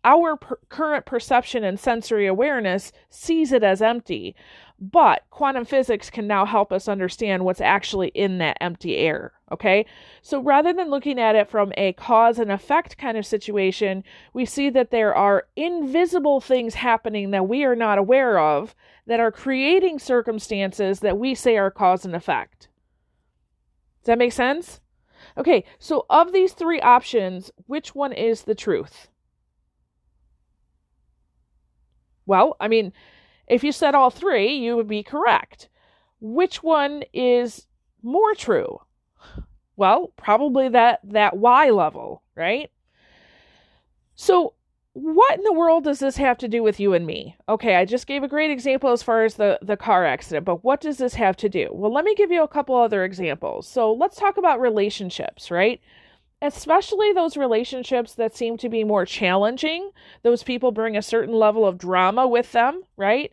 Our 0.03 0.35
per- 0.35 0.59
current 0.69 1.05
perception 1.05 1.63
and 1.63 1.79
sensory 1.79 2.27
awareness 2.27 2.91
sees 3.09 3.51
it 3.51 3.63
as 3.63 3.81
empty, 3.81 4.35
but 4.91 5.23
quantum 5.29 5.63
physics 5.63 6.09
can 6.09 6.27
now 6.27 6.45
help 6.45 6.73
us 6.73 6.89
understand 6.89 7.45
what's 7.45 7.61
actually 7.61 8.09
in 8.09 8.37
that 8.39 8.57
empty 8.59 8.97
air. 8.97 9.31
Okay, 9.49 9.85
so 10.21 10.41
rather 10.41 10.73
than 10.73 10.89
looking 10.89 11.19
at 11.19 11.35
it 11.35 11.49
from 11.49 11.71
a 11.77 11.93
cause 11.93 12.37
and 12.37 12.51
effect 12.51 12.97
kind 12.97 13.17
of 13.17 13.25
situation, 13.25 14.03
we 14.33 14.45
see 14.45 14.69
that 14.71 14.91
there 14.91 15.15
are 15.15 15.47
invisible 15.55 16.41
things 16.41 16.73
happening 16.73 17.31
that 17.31 17.47
we 17.47 17.63
are 17.63 17.77
not 17.77 17.97
aware 17.97 18.37
of 18.37 18.75
that 19.07 19.21
are 19.21 19.31
creating 19.31 19.99
circumstances 19.99 20.99
that 20.99 21.17
we 21.17 21.33
say 21.33 21.55
are 21.55 21.71
cause 21.71 22.03
and 22.03 22.15
effect. 22.15 22.67
Does 24.01 24.07
that 24.07 24.17
make 24.17 24.33
sense? 24.33 24.81
Okay, 25.37 25.63
so 25.79 26.05
of 26.09 26.33
these 26.33 26.51
three 26.51 26.81
options, 26.81 27.51
which 27.67 27.95
one 27.95 28.11
is 28.11 28.41
the 28.41 28.55
truth? 28.55 29.07
Well, 32.25 32.57
I 32.59 32.67
mean, 32.67 32.91
if 33.47 33.63
you 33.63 33.71
said 33.71 33.95
all 33.95 34.09
three, 34.09 34.53
you 34.53 34.75
would 34.75 34.87
be 34.87 35.03
correct. 35.03 35.69
Which 36.19 36.63
one 36.63 37.03
is 37.13 37.67
more 38.01 38.33
true? 38.35 38.79
Well, 39.75 40.13
probably 40.17 40.69
that 40.69 40.99
that 41.03 41.37
why 41.37 41.69
level, 41.69 42.21
right? 42.35 42.71
So, 44.15 44.53
what 44.93 45.37
in 45.37 45.43
the 45.43 45.53
world 45.53 45.85
does 45.85 45.99
this 45.99 46.17
have 46.17 46.37
to 46.37 46.47
do 46.47 46.61
with 46.61 46.79
you 46.79 46.93
and 46.93 47.05
me? 47.07 47.35
Okay, 47.49 47.75
I 47.75 47.85
just 47.85 48.05
gave 48.05 48.21
a 48.21 48.27
great 48.27 48.51
example 48.51 48.91
as 48.91 49.01
far 49.01 49.23
as 49.25 49.35
the 49.35 49.57
the 49.61 49.77
car 49.77 50.05
accident, 50.05 50.45
but 50.45 50.63
what 50.63 50.81
does 50.81 50.97
this 50.99 51.15
have 51.15 51.35
to 51.37 51.49
do? 51.49 51.69
Well, 51.71 51.91
let 51.91 52.05
me 52.05 52.13
give 52.13 52.31
you 52.31 52.43
a 52.43 52.47
couple 52.47 52.75
other 52.75 53.03
examples. 53.03 53.67
So, 53.67 53.91
let's 53.91 54.17
talk 54.17 54.37
about 54.37 54.61
relationships, 54.61 55.49
right? 55.49 55.81
Especially 56.43 57.11
those 57.13 57.37
relationships 57.37 58.13
that 58.15 58.35
seem 58.35 58.57
to 58.57 58.69
be 58.69 58.83
more 58.83 59.05
challenging. 59.05 59.89
Those 60.21 60.43
people 60.43 60.71
bring 60.71 60.95
a 60.95 61.01
certain 61.01 61.33
level 61.33 61.65
of 61.65 61.79
drama 61.79 62.27
with 62.27 62.51
them, 62.51 62.83
right? 62.97 63.31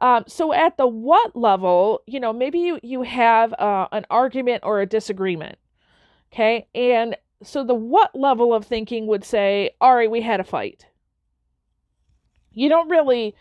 Um, 0.00 0.24
so 0.26 0.52
at 0.52 0.76
the 0.76 0.88
what 0.88 1.36
level, 1.36 2.02
you 2.06 2.18
know, 2.18 2.32
maybe 2.32 2.58
you 2.58 2.80
you 2.82 3.02
have 3.02 3.52
uh, 3.54 3.86
an 3.92 4.06
argument 4.10 4.64
or 4.64 4.80
a 4.80 4.86
disagreement, 4.86 5.58
okay, 6.32 6.66
and 6.74 7.16
so 7.42 7.62
the 7.62 7.74
what 7.74 8.14
level 8.14 8.52
of 8.52 8.66
thinking 8.66 9.06
would 9.06 9.24
say, 9.24 9.70
all 9.80 9.94
right, 9.94 10.10
we 10.10 10.22
had 10.22 10.40
a 10.40 10.44
fight 10.44 10.86
you 12.56 12.70
don't 12.70 12.88
really 12.88 13.36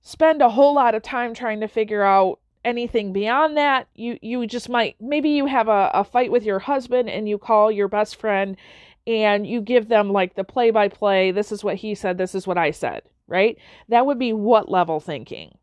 spend 0.00 0.40
a 0.40 0.48
whole 0.48 0.74
lot 0.74 0.94
of 0.94 1.02
time 1.02 1.34
trying 1.34 1.60
to 1.60 1.68
figure 1.68 2.02
out 2.02 2.38
anything 2.64 3.12
beyond 3.12 3.56
that 3.56 3.86
you 3.94 4.18
you 4.22 4.46
just 4.46 4.68
might 4.68 4.96
maybe 5.00 5.30
you 5.30 5.46
have 5.46 5.68
a, 5.68 5.90
a 5.94 6.04
fight 6.04 6.32
with 6.32 6.44
your 6.44 6.58
husband 6.58 7.10
and 7.10 7.28
you 7.28 7.38
call 7.38 7.70
your 7.70 7.88
best 7.88 8.16
friend 8.16 8.56
and 9.06 9.46
you 9.46 9.60
give 9.60 9.88
them 9.88 10.10
like 10.10 10.34
the 10.34 10.44
play 10.44 10.70
by 10.70 10.88
play 10.88 11.30
this 11.30 11.52
is 11.52 11.62
what 11.62 11.76
he 11.76 11.94
said 11.94 12.16
this 12.16 12.34
is 12.34 12.46
what 12.46 12.58
i 12.58 12.70
said 12.70 13.02
right? 13.26 13.58
That 13.88 14.06
would 14.06 14.18
be 14.18 14.32
what 14.32 14.70
level 14.70 15.00
thinking 15.00 15.56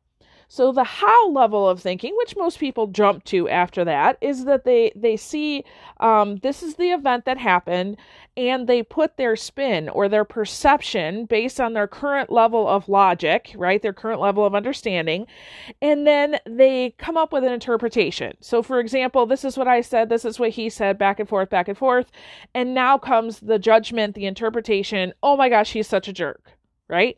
so 0.54 0.74
the 0.74 0.84
how 0.84 1.30
level 1.30 1.70
of 1.70 1.80
thinking, 1.80 2.14
which 2.18 2.36
most 2.36 2.60
people 2.60 2.88
jump 2.88 3.24
to 3.24 3.48
after 3.48 3.86
that, 3.86 4.18
is 4.20 4.44
that 4.44 4.66
they 4.66 4.92
they 4.98 5.16
see 5.16 5.64
um, 6.02 6.40
this 6.44 6.62
is 6.62 6.76
the 6.76 6.92
event 6.92 7.24
that 7.24 7.38
happened, 7.38 7.96
and 8.36 8.68
they 8.68 8.84
put 8.84 9.16
their 9.16 9.38
spin 9.38 9.88
or 9.88 10.10
their 10.10 10.26
perception 10.26 11.24
based 11.24 11.62
on 11.62 11.72
their 11.72 11.88
current 11.88 12.30
level 12.30 12.68
of 12.68 12.90
logic, 12.90 13.54
right, 13.56 13.82
their 13.82 13.94
current 13.94 14.20
level 14.20 14.46
of 14.46 14.54
understanding, 14.54 15.26
and 15.82 16.06
then 16.06 16.38
they 16.46 16.96
come 16.98 17.16
up 17.16 17.32
with 17.32 17.46
an 17.46 17.54
interpretation. 17.54 18.34
So, 18.42 18.62
for 18.62 18.82
example, 18.82 19.26
this 19.26 19.46
is 19.46 19.58
what 19.58 19.70
I 19.70 19.80
said, 19.80 20.10
this 20.10 20.26
is 20.26 20.38
what 20.38 20.50
he 20.50 20.70
said, 20.70 20.98
back 20.98 21.22
and 21.22 21.30
forth, 21.30 21.50
back 21.50 21.70
and 21.70 21.78
forth, 21.78 22.12
and 22.54 22.74
now 22.74 22.98
comes 22.98 23.40
the 23.40 23.58
judgment, 23.58 24.16
the 24.16 24.26
interpretation. 24.26 25.14
Oh 25.24 25.38
my 25.38 25.48
gosh, 25.48 25.72
he's 25.72 25.88
such 25.88 26.10
a 26.10 26.14
jerk, 26.14 26.58
right? 26.90 27.18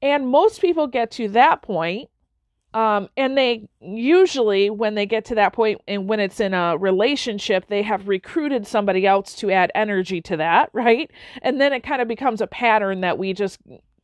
And 0.00 0.28
most 0.28 0.60
people 0.60 0.86
get 0.86 1.10
to 1.12 1.28
that 1.30 1.62
point 1.62 2.08
um, 2.76 3.08
and 3.16 3.38
they 3.38 3.66
usually, 3.80 4.68
when 4.68 4.96
they 4.96 5.06
get 5.06 5.24
to 5.24 5.34
that 5.36 5.54
point 5.54 5.80
and 5.88 6.10
when 6.10 6.20
it's 6.20 6.40
in 6.40 6.52
a 6.52 6.76
relationship, 6.76 7.68
they 7.68 7.80
have 7.80 8.06
recruited 8.06 8.66
somebody 8.66 9.06
else 9.06 9.34
to 9.36 9.50
add 9.50 9.72
energy 9.74 10.20
to 10.20 10.36
that, 10.36 10.68
right? 10.74 11.10
And 11.40 11.58
then 11.58 11.72
it 11.72 11.82
kind 11.82 12.02
of 12.02 12.06
becomes 12.06 12.42
a 12.42 12.46
pattern 12.46 13.00
that 13.00 13.16
we 13.16 13.32
just 13.32 13.60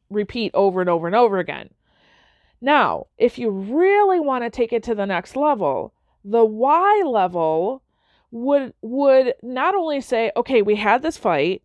repeat 0.08 0.52
over 0.54 0.80
and 0.80 0.88
over 0.88 1.06
and 1.06 1.14
over 1.14 1.38
again. 1.38 1.68
Now, 2.62 3.08
if 3.18 3.38
you 3.38 3.50
really 3.50 4.20
want 4.20 4.44
to 4.44 4.48
take 4.48 4.72
it 4.72 4.82
to 4.84 4.94
the 4.94 5.04
next 5.04 5.36
level, 5.36 5.92
the 6.24 6.42
why 6.42 7.02
level 7.04 7.82
would 8.30 8.72
would 8.80 9.34
not 9.42 9.74
only 9.74 10.00
say, 10.00 10.32
okay, 10.34 10.62
we 10.62 10.76
had 10.76 11.02
this 11.02 11.18
fight. 11.18 11.60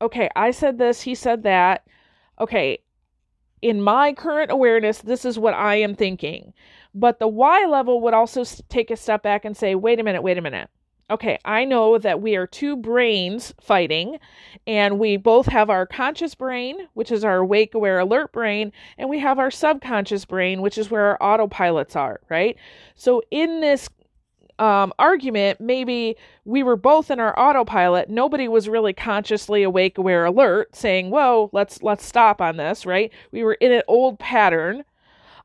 Okay, 0.00 0.28
I 0.36 0.52
said 0.52 0.78
this, 0.78 1.02
he 1.02 1.16
said 1.16 1.42
that. 1.42 1.84
Okay, 2.38 2.78
in 3.62 3.82
my 3.82 4.12
current 4.12 4.50
awareness, 4.50 4.98
this 4.98 5.24
is 5.24 5.38
what 5.38 5.54
I 5.54 5.76
am 5.76 5.94
thinking. 5.94 6.52
But 6.94 7.18
the 7.18 7.28
why 7.28 7.66
level 7.66 8.00
would 8.02 8.14
also 8.14 8.44
take 8.68 8.90
a 8.90 8.96
step 8.96 9.22
back 9.22 9.44
and 9.44 9.56
say, 9.56 9.74
wait 9.74 10.00
a 10.00 10.02
minute, 10.02 10.22
wait 10.22 10.38
a 10.38 10.42
minute. 10.42 10.70
Okay, 11.08 11.38
I 11.44 11.64
know 11.64 11.98
that 11.98 12.20
we 12.20 12.34
are 12.34 12.48
two 12.48 12.76
brains 12.76 13.54
fighting, 13.60 14.18
and 14.66 14.98
we 14.98 15.16
both 15.16 15.46
have 15.46 15.70
our 15.70 15.86
conscious 15.86 16.34
brain, 16.34 16.88
which 16.94 17.12
is 17.12 17.22
our 17.22 17.36
awake, 17.36 17.74
aware, 17.74 18.00
alert 18.00 18.32
brain, 18.32 18.72
and 18.98 19.08
we 19.08 19.20
have 19.20 19.38
our 19.38 19.52
subconscious 19.52 20.24
brain, 20.24 20.62
which 20.62 20.76
is 20.76 20.90
where 20.90 21.22
our 21.22 21.38
autopilots 21.38 21.94
are, 21.94 22.20
right? 22.28 22.56
So, 22.96 23.22
in 23.30 23.60
this 23.60 23.88
um, 24.58 24.92
argument, 24.98 25.60
maybe 25.60 26.16
we 26.44 26.62
were 26.62 26.76
both 26.76 27.10
in 27.10 27.20
our 27.20 27.38
autopilot. 27.38 28.08
Nobody 28.08 28.48
was 28.48 28.68
really 28.68 28.92
consciously 28.92 29.62
awake, 29.62 29.98
aware, 29.98 30.24
alert, 30.24 30.74
saying, 30.74 31.10
"Whoa, 31.10 31.50
let's 31.52 31.82
let's 31.82 32.04
stop 32.04 32.40
on 32.40 32.56
this." 32.56 32.86
Right? 32.86 33.12
We 33.32 33.42
were 33.44 33.54
in 33.54 33.72
an 33.72 33.82
old 33.86 34.18
pattern, 34.18 34.84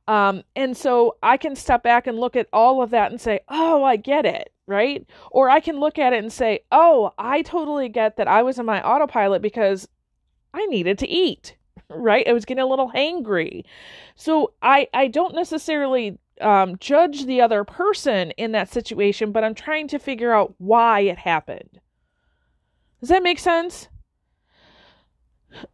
um, 0.08 0.44
and 0.56 0.76
so 0.78 1.18
I 1.22 1.38
can 1.38 1.56
step 1.56 1.84
back 1.84 2.08
and 2.08 2.20
look 2.20 2.36
at 2.36 2.48
all 2.54 2.82
of 2.82 2.92
that 2.92 3.12
and 3.12 3.20
say, 3.20 3.42
"Oh, 3.50 3.84
I 3.84 3.98
get 3.98 4.26
it." 4.26 4.52
Right? 4.68 5.06
Or 5.32 5.50
I 5.50 5.60
can 5.60 5.80
look 5.80 6.00
at 6.00 6.14
it 6.14 6.20
and 6.20 6.32
say, 6.32 6.62
"Oh, 6.72 7.12
I 7.18 7.42
totally 7.42 7.90
get 7.90 8.16
that 8.18 8.28
I 8.30 8.44
was 8.44 8.60
in 8.60 8.66
my 8.66 8.82
autopilot 8.82 9.42
because 9.42 9.88
I 10.54 10.66
needed 10.68 10.98
to 11.00 11.08
eat." 11.10 11.56
Right? 11.94 12.26
I 12.26 12.32
was 12.32 12.46
getting 12.46 12.64
a 12.64 12.68
little 12.68 12.90
hangry. 12.90 13.66
So 14.16 14.54
I 14.62 14.88
I 14.94 15.08
don't 15.10 15.36
necessarily 15.36 16.18
um, 16.42 16.78
judge 16.80 17.26
the 17.26 17.42
other 17.42 17.64
person 17.64 18.32
in 18.32 18.52
that 18.54 18.70
situation, 18.70 19.32
but 19.32 19.44
I'm 19.44 19.56
trying 19.56 19.88
to 19.90 20.00
figure 20.00 20.34
out 20.34 20.54
why 20.58 21.02
it 21.02 21.18
happened. 21.18 21.80
Does 23.00 23.10
that 23.10 23.24
make 23.24 23.40
sense? 23.40 23.88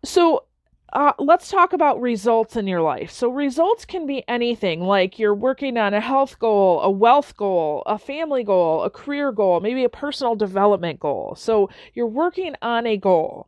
So, 0.03 0.45
uh, 0.93 1.11
let's 1.19 1.49
talk 1.49 1.73
about 1.73 2.01
results 2.01 2.55
in 2.55 2.65
your 2.65 2.81
life. 2.81 3.11
So, 3.11 3.29
results 3.29 3.85
can 3.85 4.05
be 4.07 4.23
anything 4.27 4.81
like 4.81 5.19
you're 5.19 5.35
working 5.35 5.77
on 5.77 5.93
a 5.93 5.99
health 5.99 6.39
goal, 6.39 6.81
a 6.81 6.89
wealth 6.89 7.35
goal, 7.35 7.83
a 7.85 7.97
family 7.97 8.43
goal, 8.43 8.83
a 8.83 8.89
career 8.89 9.31
goal, 9.31 9.59
maybe 9.59 9.83
a 9.83 9.89
personal 9.89 10.35
development 10.35 10.99
goal. 10.99 11.35
So, 11.37 11.69
you're 11.93 12.07
working 12.07 12.55
on 12.61 12.87
a 12.87 12.97
goal. 12.97 13.47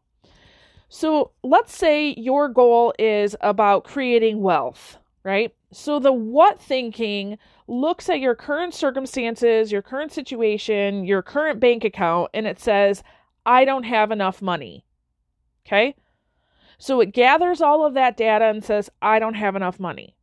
So, 0.90 1.32
let's 1.44 1.76
say 1.76 2.14
your 2.18 2.50
goal 2.50 2.94
is 3.00 3.36
about 3.42 3.86
creating 3.86 4.42
wealth 4.42 4.98
right? 5.24 5.54
So 5.72 6.00
the 6.00 6.14
what 6.14 6.60
thinking 6.60 7.38
looks 7.68 8.10
at 8.10 8.20
your 8.20 8.36
current 8.36 8.74
circumstances, 8.74 9.72
your 9.72 9.82
current 9.82 10.12
situation, 10.12 11.06
your 11.06 11.22
current 11.22 11.60
bank 11.60 11.84
account, 11.84 12.32
and 12.34 12.48
it 12.48 12.60
says, 12.60 13.04
I 13.46 13.66
don't 13.66 13.84
have 13.84 14.12
enough 14.12 14.42
money. 14.42 14.86
Okay? 15.66 15.96
So 16.80 17.02
it 17.02 17.14
gathers 17.14 17.62
all 17.62 17.86
of 17.86 17.94
that 17.94 18.18
data 18.18 18.46
and 18.46 18.64
says, 18.64 18.90
I 19.02 19.20
don't 19.20 19.36
have 19.36 19.56
enough 19.56 19.80
money. 19.80 20.16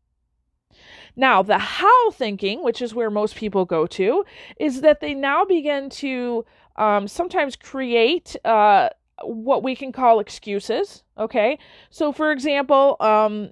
Now, 1.15 1.43
the 1.43 1.59
how 1.59 2.11
thinking, 2.11 2.63
which 2.63 2.83
is 2.83 2.95
where 2.95 3.11
most 3.11 3.37
people 3.37 3.65
go 3.65 3.87
to, 3.87 4.25
is 4.59 4.81
that 4.81 5.01
they 5.01 5.15
now 5.15 5.45
begin 5.45 5.89
to 5.91 6.45
um, 6.77 7.09
sometimes 7.09 7.57
create 7.57 8.37
uh, 8.45 8.91
what 9.23 9.63
we 9.63 9.75
can 9.75 9.93
call 9.93 10.21
excuses. 10.21 11.05
Okay. 11.17 11.59
So, 11.91 12.13
for 12.13 12.33
example, 12.33 12.97
um, 13.01 13.51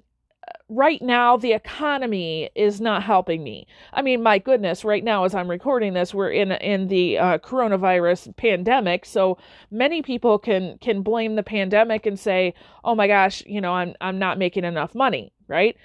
right 0.69 1.01
now 1.01 1.37
the 1.37 1.53
economy 1.53 2.49
is 2.55 2.81
not 2.81 3.03
helping 3.03 3.43
me. 3.43 3.67
I 3.93 4.01
mean, 4.01 4.23
my 4.23 4.39
goodness, 4.39 4.83
right 4.83 5.03
now 5.03 5.23
as 5.25 5.35
I'm 5.35 5.49
recording 5.49 5.93
this, 5.93 6.13
we're 6.13 6.31
in 6.31 6.51
in 6.53 6.87
the 6.87 7.17
uh, 7.17 7.37
coronavirus 7.39 8.35
pandemic, 8.37 9.05
so 9.05 9.37
many 9.71 10.01
people 10.01 10.39
can 10.39 10.77
can 10.79 11.01
blame 11.01 11.35
the 11.35 11.43
pandemic 11.43 12.05
and 12.05 12.19
say, 12.19 12.53
"Oh 12.83 12.95
my 12.95 13.07
gosh, 13.07 13.43
you 13.45 13.61
know, 13.61 13.73
I'm 13.73 13.95
I'm 14.01 14.19
not 14.19 14.37
making 14.39 14.65
enough 14.65 14.95
money," 14.95 15.33
right? 15.47 15.75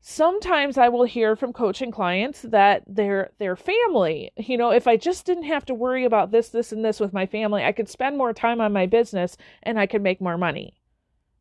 Sometimes 0.00 0.78
I 0.78 0.88
will 0.88 1.04
hear 1.04 1.34
from 1.34 1.52
coaching 1.52 1.90
clients 1.90 2.42
that 2.42 2.84
their 2.86 3.32
their 3.38 3.56
family, 3.56 4.30
you 4.36 4.56
know, 4.56 4.70
if 4.70 4.86
I 4.86 4.96
just 4.96 5.26
didn't 5.26 5.44
have 5.44 5.64
to 5.66 5.74
worry 5.74 6.04
about 6.04 6.30
this, 6.30 6.50
this, 6.50 6.72
and 6.72 6.84
this 6.84 7.00
with 7.00 7.12
my 7.12 7.26
family, 7.26 7.64
I 7.64 7.72
could 7.72 7.88
spend 7.88 8.16
more 8.18 8.32
time 8.32 8.60
on 8.60 8.72
my 8.72 8.86
business 8.86 9.36
and 9.62 9.80
I 9.80 9.86
could 9.86 10.02
make 10.02 10.20
more 10.20 10.38
money 10.38 10.75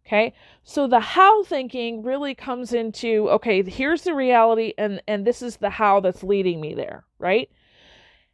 Okay. 0.05 0.33
So 0.63 0.87
the 0.87 0.99
how 0.99 1.43
thinking 1.43 2.03
really 2.03 2.35
comes 2.35 2.73
into, 2.73 3.27
okay, 3.31 3.63
here's 3.63 4.03
the 4.03 4.13
reality 4.13 4.73
and, 4.77 5.01
and 5.07 5.25
this 5.25 5.41
is 5.41 5.57
the 5.57 5.71
how 5.71 5.99
that's 5.99 6.23
leading 6.23 6.61
me 6.61 6.75
there, 6.75 7.05
right? 7.17 7.49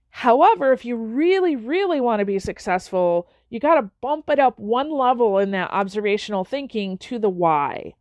However, 0.09 0.73
if 0.73 0.83
you 0.83 0.97
really, 0.97 1.55
really 1.55 2.01
want 2.01 2.19
to 2.19 2.25
be 2.25 2.39
successful, 2.39 3.29
you 3.49 3.61
got 3.61 3.75
to 3.75 3.89
bump 4.01 4.29
it 4.29 4.39
up 4.39 4.59
one 4.59 4.91
level 4.91 5.37
in 5.37 5.51
that 5.51 5.71
observational 5.71 6.43
thinking 6.43 6.97
to 6.97 7.17
the 7.17 7.29
why. 7.29 7.93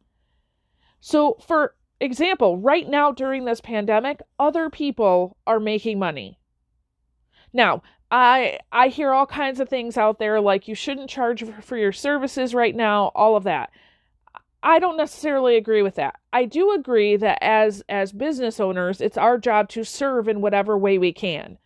So, 0.98 1.36
for 1.46 1.76
example, 2.00 2.58
right 2.58 2.88
now 2.88 3.12
during 3.12 3.44
this 3.44 3.60
pandemic, 3.60 4.20
other 4.40 4.68
people 4.68 5.36
are 5.46 5.60
making 5.60 6.00
money. 6.00 6.40
Now, 7.52 7.82
I 8.10 8.58
I 8.72 8.88
hear 8.88 9.12
all 9.12 9.26
kinds 9.26 9.60
of 9.60 9.68
things 9.68 9.96
out 9.96 10.18
there 10.18 10.40
like 10.40 10.68
you 10.68 10.74
shouldn't 10.74 11.10
charge 11.10 11.44
for 11.62 11.76
your 11.76 11.92
services 11.92 12.54
right 12.54 12.74
now, 12.74 13.12
all 13.14 13.36
of 13.36 13.44
that. 13.44 13.70
I 14.62 14.78
don't 14.78 14.96
necessarily 14.96 15.56
agree 15.56 15.82
with 15.82 15.94
that. 15.94 16.16
I 16.32 16.44
do 16.44 16.72
agree 16.72 17.16
that 17.16 17.38
as 17.42 17.82
as 17.88 18.12
business 18.12 18.60
owners, 18.60 19.00
it's 19.00 19.16
our 19.16 19.38
job 19.38 19.68
to 19.70 19.84
serve 19.84 20.28
in 20.28 20.40
whatever 20.40 20.76
way 20.76 20.98
we 20.98 21.12
can. 21.12 21.58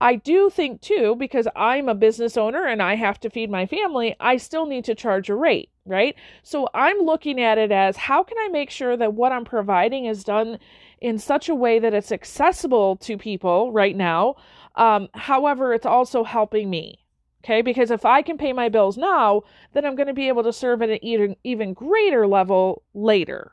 I 0.00 0.16
do 0.16 0.50
think 0.50 0.80
too 0.80 1.16
because 1.16 1.48
I'm 1.56 1.88
a 1.88 1.94
business 1.94 2.36
owner 2.36 2.64
and 2.64 2.82
I 2.82 2.94
have 2.96 3.18
to 3.20 3.30
feed 3.30 3.50
my 3.50 3.66
family, 3.66 4.14
I 4.20 4.36
still 4.36 4.66
need 4.66 4.84
to 4.86 4.94
charge 4.94 5.30
a 5.30 5.34
rate, 5.34 5.70
right? 5.86 6.14
So 6.42 6.68
I'm 6.74 6.98
looking 6.98 7.40
at 7.40 7.58
it 7.58 7.72
as 7.72 7.96
how 7.96 8.22
can 8.22 8.36
I 8.38 8.48
make 8.48 8.70
sure 8.70 8.96
that 8.96 9.14
what 9.14 9.32
I'm 9.32 9.44
providing 9.44 10.06
is 10.06 10.24
done 10.24 10.58
in 11.00 11.18
such 11.18 11.48
a 11.48 11.54
way 11.54 11.78
that 11.78 11.94
it's 11.94 12.12
accessible 12.12 12.96
to 12.96 13.16
people 13.16 13.72
right 13.72 13.96
now. 13.96 14.36
Um, 14.76 15.08
however, 15.14 15.72
it's 15.72 15.86
also 15.86 16.24
helping 16.24 16.70
me. 16.70 17.00
Okay, 17.44 17.60
because 17.60 17.90
if 17.90 18.06
I 18.06 18.22
can 18.22 18.38
pay 18.38 18.54
my 18.54 18.70
bills 18.70 18.96
now, 18.96 19.42
then 19.74 19.84
I'm 19.84 19.96
going 19.96 20.06
to 20.06 20.14
be 20.14 20.28
able 20.28 20.44
to 20.44 20.52
serve 20.52 20.80
at 20.80 20.88
an 20.88 20.98
even, 21.02 21.36
even 21.44 21.74
greater 21.74 22.26
level 22.26 22.82
later. 22.94 23.52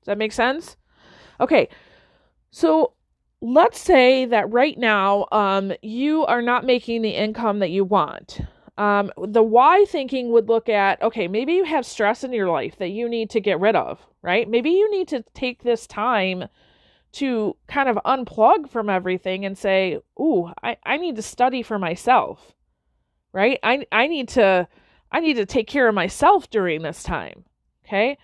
Does 0.00 0.06
that 0.06 0.18
make 0.18 0.32
sense? 0.32 0.76
Okay, 1.40 1.68
so 2.50 2.94
let's 3.40 3.78
say 3.78 4.24
that 4.24 4.52
right 4.52 4.76
now 4.76 5.26
um, 5.30 5.72
you 5.82 6.26
are 6.26 6.42
not 6.42 6.64
making 6.64 7.02
the 7.02 7.14
income 7.14 7.60
that 7.60 7.70
you 7.70 7.84
want. 7.84 8.40
Um, 8.76 9.12
the 9.16 9.42
why 9.42 9.84
thinking 9.86 10.30
would 10.30 10.48
look 10.48 10.68
at 10.68 11.02
okay, 11.02 11.28
maybe 11.28 11.52
you 11.54 11.64
have 11.64 11.84
stress 11.84 12.22
in 12.22 12.32
your 12.32 12.48
life 12.48 12.76
that 12.78 12.90
you 12.90 13.08
need 13.08 13.30
to 13.30 13.40
get 13.40 13.60
rid 13.60 13.74
of, 13.76 14.04
right? 14.22 14.48
Maybe 14.48 14.70
you 14.70 14.90
need 14.90 15.08
to 15.08 15.24
take 15.34 15.62
this 15.62 15.86
time 15.86 16.48
to 17.12 17.56
kind 17.66 17.88
of 17.88 17.96
unplug 18.04 18.68
from 18.70 18.90
everything 18.90 19.44
and 19.44 19.56
say, 19.56 19.98
Ooh, 20.20 20.52
I, 20.62 20.76
I 20.84 20.96
need 20.96 21.16
to 21.16 21.22
study 21.22 21.62
for 21.62 21.78
myself 21.78 22.54
right? 23.32 23.58
I 23.62 23.86
I 23.92 24.06
need 24.06 24.28
to 24.30 24.68
I 25.10 25.20
need 25.20 25.34
to 25.34 25.46
take 25.46 25.66
care 25.66 25.88
of 25.88 25.94
myself 25.94 26.50
during 26.50 26.82
this 26.82 27.02
time. 27.02 27.44
Okay? 27.86 28.18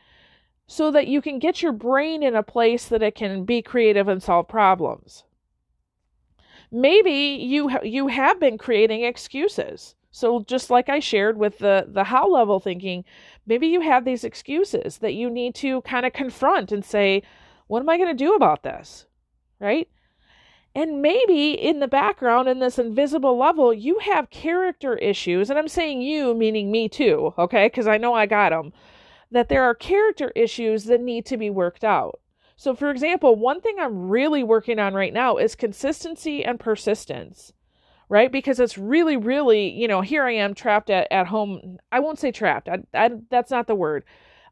So 0.67 0.91
that 0.93 1.07
you 1.07 1.21
can 1.21 1.39
get 1.39 1.63
your 1.63 1.73
brain 1.73 2.23
in 2.23 2.35
a 2.35 2.43
place 2.43 2.87
that 2.89 3.03
it 3.03 3.15
can 3.15 3.45
be 3.45 3.63
creative 3.63 4.09
and 4.09 4.23
solve 4.23 4.49
problems. 4.49 5.25
Maybe 6.71 7.39
you 7.43 7.69
ha- 7.69 7.83
you 7.83 8.09
have 8.09 8.41
been 8.41 8.59
creating 8.59 9.05
excuses. 9.05 9.95
So 10.11 10.45
just 10.47 10.71
like 10.71 10.89
I 10.89 11.01
shared 11.01 11.39
with 11.39 11.59
the 11.59 11.87
the 11.89 12.05
how 12.05 12.29
level 12.29 12.61
thinking, 12.61 13.05
maybe 13.47 13.67
you 13.67 13.81
have 13.81 14.05
these 14.05 14.25
excuses 14.25 14.99
that 14.99 15.15
you 15.15 15.29
need 15.31 15.55
to 15.57 15.83
kind 15.83 16.07
of 16.07 16.13
confront 16.13 16.73
and 16.73 16.85
say, 16.85 17.23
what 17.67 17.81
am 17.81 17.89
I 17.89 17.97
going 17.97 18.17
to 18.17 18.25
do 18.25 18.35
about 18.35 18.63
this? 18.63 19.07
Right? 19.61 19.89
And 20.75 21.01
maybe 21.01 21.53
in 21.53 21.79
the 21.79 21.89
background, 21.89 22.49
in 22.49 22.59
this 22.59 22.79
invisible 22.79 23.39
level, 23.39 23.73
you 23.73 24.01
have 24.01 24.31
character 24.31 24.97
issues. 24.97 25.49
And 25.49 25.59
I'm 25.59 25.69
saying 25.69 26.03
you, 26.03 26.35
meaning 26.35 26.73
me 26.73 26.89
too, 26.89 27.33
okay? 27.39 27.67
Because 27.67 27.87
I 27.87 27.97
know 27.97 28.15
I 28.15 28.27
got 28.27 28.51
them. 28.51 28.73
That 29.31 29.49
there 29.49 29.63
are 29.63 29.75
character 29.75 30.33
issues 30.35 30.85
that 30.85 31.01
need 31.01 31.27
to 31.27 31.37
be 31.37 31.51
worked 31.51 31.85
out. 31.85 32.21
So, 32.57 32.75
for 32.75 32.91
example, 32.91 33.37
one 33.37 33.61
thing 33.61 33.77
I'm 33.79 34.09
really 34.09 34.43
working 34.43 34.79
on 34.79 34.95
right 34.95 35.13
now 35.13 35.37
is 35.37 35.55
consistency 35.55 36.45
and 36.45 36.59
persistence, 36.61 37.53
right? 38.09 38.31
Because 38.31 38.61
it's 38.61 38.79
really, 38.79 39.17
really, 39.17 39.69
you 39.69 39.89
know, 39.89 40.03
here 40.03 40.25
I 40.25 40.33
am 40.33 40.55
trapped 40.55 40.89
at, 40.91 41.09
at 41.11 41.27
home. 41.27 41.79
I 41.91 42.01
won't 42.01 42.19
say 42.19 42.31
trapped, 42.31 42.69
I, 42.69 42.85
I, 42.95 43.11
that's 43.31 43.51
not 43.51 43.67
the 43.67 43.75
word. 43.75 44.05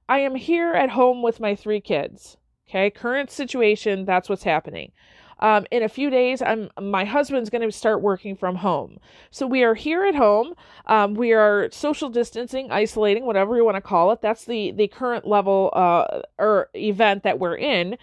I 0.09 0.19
am 0.19 0.35
here 0.35 0.73
at 0.73 0.91
home 0.91 1.23
with 1.23 1.39
my 1.39 1.55
three 1.55 1.81
kids, 1.81 2.37
okay? 2.73 2.91
Current 2.91 3.31
situation, 3.31 4.05
that's 4.05 4.29
what's 4.29 4.45
happening. 4.45 4.93
Um, 5.41 5.67
in 5.73 5.83
a 5.83 5.89
few 5.89 6.09
days, 6.09 6.41
I'm 6.41 6.71
my 6.81 7.05
husband's 7.05 7.51
going 7.51 7.69
to 7.69 7.73
start 7.73 8.01
working 8.01 8.37
from 8.37 8.55
home. 8.55 8.99
So 9.33 9.45
we 9.45 9.65
are 9.65 9.75
here 9.75 10.05
at 10.05 10.15
home. 10.15 10.55
Um, 10.87 11.15
we 11.15 11.33
are 11.33 11.69
social 11.73 12.09
distancing, 12.09 12.71
isolating, 12.71 13.27
whatever 13.27 13.57
you 13.57 13.65
want 13.65 13.75
to 13.75 13.81
call 13.81 14.13
it. 14.13 14.21
That's 14.21 14.45
the 14.45 14.71
the 14.71 14.87
current 14.87 15.27
level 15.27 15.71
uh, 15.73 16.21
or 16.39 16.69
event 16.75 17.25
that 17.25 17.41
we're 17.41 17.57
in. 17.57 17.99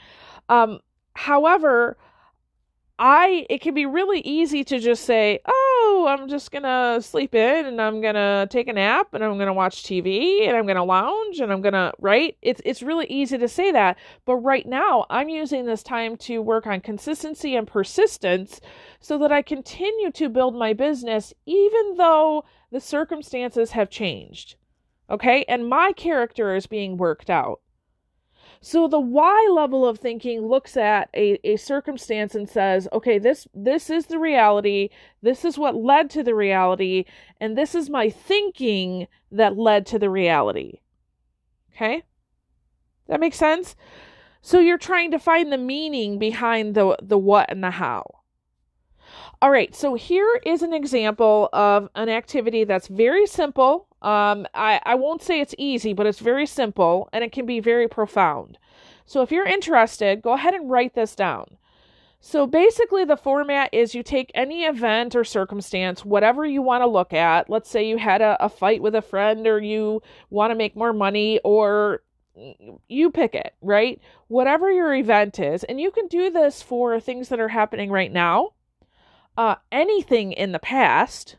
Um, 0.50 0.80
however, 1.14 1.98
I 3.00 3.46
it 3.50 3.62
can 3.62 3.74
be 3.74 3.86
really 3.86 4.20
easy 4.20 4.66
to 4.66 4.78
just 4.78 5.06
say, 5.06 5.40
"Oh, 5.46 5.69
I'm 6.08 6.28
just 6.28 6.52
to 6.64 7.00
sleep 7.02 7.36
in 7.36 7.66
and 7.66 7.82
I'm 7.82 8.02
to 8.16 8.48
take 8.50 8.68
a 8.68 8.74
nap 8.74 9.14
and 9.14 9.24
I'm 9.24 9.38
to 9.48 9.54
watch 9.54 9.84
TV 9.84 10.48
and 10.48 10.56
I'm 10.56 10.66
to 10.78 10.84
lounge 10.84 11.40
and 11.40 11.52
I'm 11.52 11.62
to 11.74 11.94
right?" 12.00 12.36
It's 12.42 12.62
it's 12.66 12.82
really 12.84 13.08
easy 13.08 13.38
to 13.38 13.48
say 13.48 13.72
that, 13.72 13.98
but 14.26 14.36
right 14.38 14.66
now 14.66 15.06
I'm 15.10 15.30
using 15.30 15.66
this 15.66 15.84
time 15.84 16.18
to 16.18 16.42
work 16.42 16.68
on 16.68 16.82
consistency 16.82 17.56
and 17.56 17.68
persistence 17.68 18.62
so 19.00 19.18
that 19.18 19.32
I 19.32 19.42
continue 19.42 20.12
to 20.12 20.30
build 20.30 20.56
my 20.56 20.74
business 20.74 21.34
even 21.46 21.96
though 21.98 22.44
the 22.72 22.80
circumstances 22.80 23.72
have 23.72 23.90
changed. 23.90 24.56
Okay? 25.10 25.44
And 25.48 25.68
my 25.68 25.92
character 25.94 26.56
is 26.56 26.68
being 26.68 26.98
worked 26.98 27.30
out. 27.30 27.62
So 28.62 28.88
the 28.88 29.00
why 29.00 29.50
level 29.54 29.88
of 29.88 30.00
thinking 30.00 30.42
looks 30.42 30.76
at 30.76 31.10
a, 31.14 31.40
a 31.48 31.56
circumstance 31.56 32.36
and 32.36 32.50
says, 32.50 32.88
okay, 32.92 33.18
this 33.18 33.48
this 33.54 33.90
is 33.90 34.08
the 34.08 34.20
reality, 34.20 34.90
this 35.22 35.46
is 35.46 35.58
what 35.58 35.76
led 35.76 36.10
to 36.12 36.24
the 36.24 36.36
reality, 36.36 37.06
and 37.40 37.58
this 37.58 37.74
is 37.74 37.90
my 37.90 38.10
thinking 38.10 39.08
that 39.32 39.58
led 39.58 39.86
to 39.88 40.00
the 40.00 40.10
reality. 40.10 40.80
Okay? 41.74 42.04
That 43.08 43.22
makes 43.22 43.38
sense? 43.38 43.76
So 44.42 44.60
you're 44.60 44.78
trying 44.78 45.12
to 45.12 45.20
find 45.20 45.52
the 45.52 45.58
meaning 45.58 46.20
behind 46.20 46.76
the 46.76 46.98
the 47.02 47.18
what 47.18 47.50
and 47.50 47.64
the 47.64 47.72
how. 47.72 48.04
All 49.42 49.52
right, 49.52 49.74
so 49.74 49.96
here 49.96 50.42
is 50.46 50.64
an 50.64 50.74
example 50.74 51.50
of 51.54 51.90
an 51.96 52.10
activity 52.10 52.66
that's 52.66 52.88
very 52.88 53.26
simple. 53.26 53.88
Um, 54.02 54.48
I, 54.54 54.82
I 54.86 54.96
won't 54.96 55.22
say 55.22 55.42
it's 55.42 55.56
easy, 55.58 55.94
but 55.94 56.06
it's 56.06 56.20
very 56.20 56.46
simple 56.46 57.10
and 57.12 57.24
it 57.24 57.32
can 57.32 57.46
be 57.46 57.60
very 57.60 57.88
profound. 57.88 58.58
So 59.06 59.22
if 59.22 59.32
you're 59.32 59.46
interested, 59.46 60.22
go 60.22 60.34
ahead 60.34 60.54
and 60.54 60.70
write 60.70 60.96
this 60.96 61.16
down. 61.16 61.58
So 62.22 62.46
basically, 62.46 63.06
the 63.06 63.16
format 63.16 63.74
is 63.74 63.96
you 63.96 64.04
take 64.04 64.30
any 64.36 64.66
event 64.66 65.16
or 65.16 65.24
circumstance, 65.24 66.04
whatever 66.04 66.46
you 66.46 66.62
want 66.62 66.82
to 66.82 66.88
look 66.88 67.14
at. 67.14 67.50
Let's 67.50 67.70
say 67.70 67.88
you 67.88 67.98
had 67.98 68.22
a, 68.22 68.38
a 68.44 68.50
fight 68.50 68.82
with 68.82 68.94
a 68.94 69.02
friend, 69.02 69.48
or 69.48 69.60
you 69.62 70.02
want 70.30 70.52
to 70.52 70.56
make 70.56 70.76
more 70.76 70.92
money, 70.92 71.40
or 71.46 72.04
you 72.90 73.10
pick 73.10 73.36
it, 73.36 73.54
right? 73.62 74.02
Whatever 74.28 74.70
your 74.70 74.94
event 74.94 75.40
is. 75.40 75.64
And 75.64 75.80
you 75.80 75.92
can 75.92 76.08
do 76.08 76.30
this 76.30 76.62
for 76.62 77.00
things 77.00 77.30
that 77.30 77.40
are 77.40 77.50
happening 77.50 77.90
right 77.90 78.12
now 78.12 78.52
uh, 79.40 79.56
anything 79.72 80.34
in 80.34 80.52
the 80.52 80.60
past. 80.60 81.38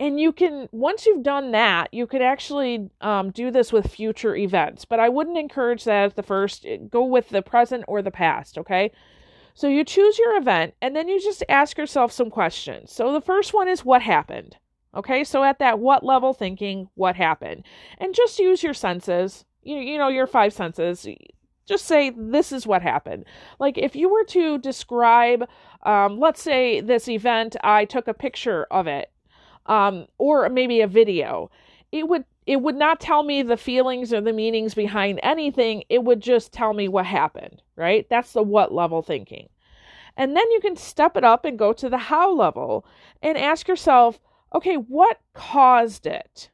And 0.00 0.18
you 0.18 0.32
can, 0.32 0.68
once 0.72 1.06
you've 1.06 1.22
done 1.22 1.52
that, 1.52 1.94
you 1.94 2.06
could 2.06 2.22
actually 2.22 2.90
um, 3.00 3.30
do 3.30 3.50
this 3.50 3.72
with 3.72 3.92
future 3.92 4.34
events. 4.34 4.84
But 4.84 4.98
I 4.98 5.08
wouldn't 5.08 5.38
encourage 5.38 5.84
that 5.84 6.04
at 6.04 6.16
the 6.16 6.22
first. 6.22 6.66
Go 6.90 7.04
with 7.04 7.28
the 7.28 7.42
present 7.42 7.84
or 7.86 8.02
the 8.02 8.10
past, 8.10 8.58
okay? 8.58 8.90
So 9.54 9.68
you 9.68 9.84
choose 9.84 10.18
your 10.18 10.36
event 10.36 10.74
and 10.82 10.96
then 10.96 11.08
you 11.08 11.20
just 11.20 11.44
ask 11.48 11.78
yourself 11.78 12.10
some 12.10 12.28
questions. 12.28 12.92
So 12.92 13.12
the 13.12 13.20
first 13.20 13.54
one 13.54 13.68
is 13.68 13.84
what 13.84 14.02
happened? 14.02 14.56
Okay, 14.96 15.24
so 15.24 15.44
at 15.44 15.58
that 15.60 15.78
what 15.78 16.04
level 16.04 16.32
thinking, 16.32 16.88
what 16.94 17.16
happened? 17.16 17.64
And 17.98 18.14
just 18.14 18.38
use 18.38 18.62
your 18.62 18.74
senses, 18.74 19.44
you, 19.62 19.76
you 19.76 19.98
know, 19.98 20.08
your 20.08 20.26
five 20.26 20.52
senses 20.52 21.06
just 21.66 21.86
say 21.86 22.10
this 22.10 22.52
is 22.52 22.66
what 22.66 22.82
happened. 22.82 23.24
Like 23.58 23.78
if 23.78 23.96
you 23.96 24.08
were 24.08 24.24
to 24.24 24.58
describe, 24.58 25.48
um, 25.84 26.18
let's 26.18 26.42
say 26.42 26.80
this 26.80 27.08
event, 27.08 27.56
I 27.62 27.84
took 27.84 28.08
a 28.08 28.14
picture 28.14 28.66
of 28.70 28.86
it, 28.86 29.10
um, 29.66 30.06
or 30.18 30.48
maybe 30.48 30.80
a 30.80 30.86
video. 30.86 31.50
It 31.92 32.08
would 32.08 32.24
it 32.46 32.60
would 32.60 32.76
not 32.76 33.00
tell 33.00 33.22
me 33.22 33.42
the 33.42 33.56
feelings 33.56 34.12
or 34.12 34.20
the 34.20 34.32
meanings 34.32 34.74
behind 34.74 35.18
anything. 35.22 35.84
It 35.88 36.04
would 36.04 36.20
just 36.20 36.52
tell 36.52 36.74
me 36.74 36.88
what 36.88 37.06
happened. 37.06 37.62
Right? 37.76 38.06
That's 38.08 38.32
the 38.32 38.42
what 38.42 38.72
level 38.72 39.02
thinking. 39.02 39.48
And 40.16 40.36
then 40.36 40.50
you 40.52 40.60
can 40.60 40.76
step 40.76 41.16
it 41.16 41.24
up 41.24 41.44
and 41.44 41.58
go 41.58 41.72
to 41.72 41.88
the 41.88 41.98
how 41.98 42.32
level 42.32 42.86
and 43.22 43.36
ask 43.36 43.66
yourself, 43.66 44.20
okay, 44.54 44.76
what 44.76 45.20
caused 45.32 46.06
it? 46.06 46.50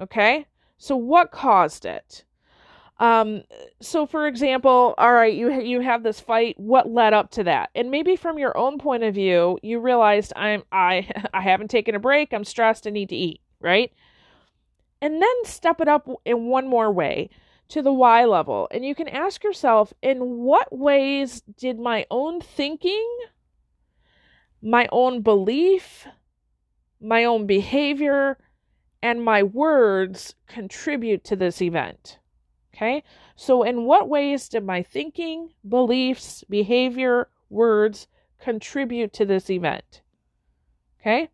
Okay, 0.00 0.46
so 0.76 0.96
what 0.96 1.30
caused 1.30 1.86
it? 1.86 2.24
Um, 2.98 3.42
so 3.80 4.06
for 4.06 4.26
example, 4.26 4.94
all 4.96 5.12
right, 5.12 5.34
you 5.34 5.60
you 5.60 5.80
have 5.80 6.02
this 6.02 6.20
fight. 6.20 6.58
What 6.58 6.90
led 6.90 7.12
up 7.12 7.30
to 7.32 7.44
that? 7.44 7.70
And 7.74 7.90
maybe 7.90 8.16
from 8.16 8.38
your 8.38 8.56
own 8.56 8.78
point 8.78 9.02
of 9.02 9.14
view, 9.14 9.58
you 9.62 9.80
realized 9.80 10.32
I'm 10.34 10.62
I 10.72 11.08
I 11.34 11.40
haven't 11.42 11.70
taken 11.70 11.94
a 11.94 12.00
break. 12.00 12.32
I'm 12.32 12.44
stressed. 12.44 12.86
I 12.86 12.90
need 12.90 13.10
to 13.10 13.16
eat. 13.16 13.40
Right. 13.60 13.92
And 15.02 15.20
then 15.20 15.44
step 15.44 15.80
it 15.80 15.88
up 15.88 16.08
in 16.24 16.46
one 16.46 16.68
more 16.68 16.90
way 16.90 17.28
to 17.68 17.82
the 17.82 17.92
why 17.92 18.24
level, 18.24 18.68
and 18.70 18.84
you 18.84 18.94
can 18.94 19.08
ask 19.08 19.42
yourself, 19.42 19.92
in 20.00 20.18
what 20.20 20.76
ways 20.76 21.42
did 21.56 21.78
my 21.78 22.06
own 22.10 22.40
thinking, 22.40 23.06
my 24.62 24.88
own 24.92 25.20
belief, 25.20 26.06
my 27.00 27.24
own 27.24 27.46
behavior, 27.46 28.38
and 29.02 29.24
my 29.24 29.42
words 29.42 30.34
contribute 30.46 31.24
to 31.24 31.36
this 31.36 31.60
event? 31.60 32.18
Okay, 32.76 33.02
so 33.36 33.62
in 33.62 33.84
what 33.86 34.08
ways 34.08 34.48
did 34.50 34.64
my 34.64 34.82
thinking, 34.82 35.54
beliefs, 35.66 36.44
behavior, 36.48 37.28
words 37.48 38.06
contribute 38.38 39.12
to 39.14 39.24
this 39.24 39.48
event? 39.48 40.02
Okay, 41.00 41.30